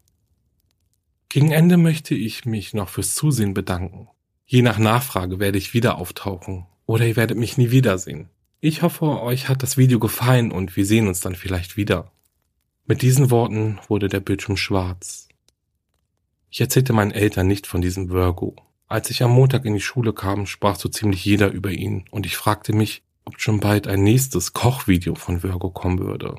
Gegen 1.29 1.51
Ende 1.51 1.77
möchte 1.77 2.15
ich 2.15 2.45
mich 2.45 2.73
noch 2.73 2.89
fürs 2.89 3.15
Zusehen 3.15 3.53
bedanken. 3.53 4.09
Je 4.45 4.61
nach 4.61 4.77
Nachfrage 4.77 5.39
werde 5.39 5.57
ich 5.57 5.73
wieder 5.73 5.97
auftauchen 5.97 6.67
oder 6.85 7.07
ihr 7.07 7.15
werdet 7.15 7.37
mich 7.37 7.57
nie 7.57 7.71
wiedersehen. 7.71 8.29
Ich 8.59 8.81
hoffe, 8.81 9.21
euch 9.21 9.49
hat 9.49 9.63
das 9.63 9.77
Video 9.77 9.99
gefallen 9.99 10.51
und 10.51 10.75
wir 10.75 10.85
sehen 10.85 11.07
uns 11.07 11.21
dann 11.21 11.35
vielleicht 11.35 11.75
wieder. 11.75 12.11
Mit 12.85 13.01
diesen 13.01 13.31
Worten 13.31 13.79
wurde 13.87 14.09
der 14.09 14.19
Bildschirm 14.19 14.57
schwarz. 14.57 15.22
Ich 16.53 16.61
erzählte 16.61 16.93
meinen 16.93 17.09
Eltern 17.09 17.47
nicht 17.47 17.65
von 17.65 17.81
diesem 17.81 18.11
Virgo. 18.11 18.55
Als 18.87 19.09
ich 19.09 19.23
am 19.23 19.31
Montag 19.31 19.65
in 19.65 19.73
die 19.73 19.81
Schule 19.81 20.13
kam, 20.13 20.45
sprach 20.45 20.75
so 20.75 20.87
ziemlich 20.87 21.25
jeder 21.25 21.49
über 21.49 21.71
ihn 21.71 22.05
und 22.11 22.27
ich 22.27 22.37
fragte 22.37 22.73
mich, 22.73 23.01
ob 23.25 23.41
schon 23.41 23.59
bald 23.59 23.87
ein 23.87 24.03
nächstes 24.03 24.53
Kochvideo 24.53 25.15
von 25.15 25.41
Virgo 25.41 25.71
kommen 25.71 25.97
würde. 25.97 26.35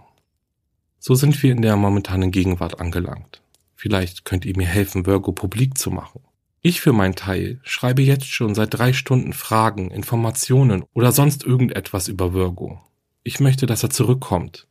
So 1.00 1.16
sind 1.16 1.42
wir 1.42 1.50
in 1.50 1.62
der 1.62 1.74
momentanen 1.74 2.31
Gegenwart 2.31 2.79
angelangt. 2.79 3.42
Vielleicht 3.74 4.24
könnt 4.24 4.44
ihr 4.44 4.57
mir 4.57 4.68
helfen, 4.68 5.05
Virgo 5.05 5.33
publik 5.33 5.77
zu 5.77 5.90
machen. 5.90 6.20
Ich 6.61 6.81
für 6.81 6.92
meinen 6.92 7.16
Teil 7.16 7.59
schreibe 7.64 8.03
jetzt 8.03 8.29
schon 8.29 8.55
seit 8.55 8.72
drei 8.72 8.92
Stunden 8.92 9.33
Fragen, 9.33 9.90
Informationen 9.90 10.85
oder 10.92 11.11
sonst 11.11 11.42
irgendetwas 11.42 12.07
über 12.07 12.33
Virgo. 12.33 12.81
Ich 13.24 13.40
möchte, 13.40 13.66
dass 13.66 13.83
er 13.83 13.90
zurückkommt. 13.90 14.68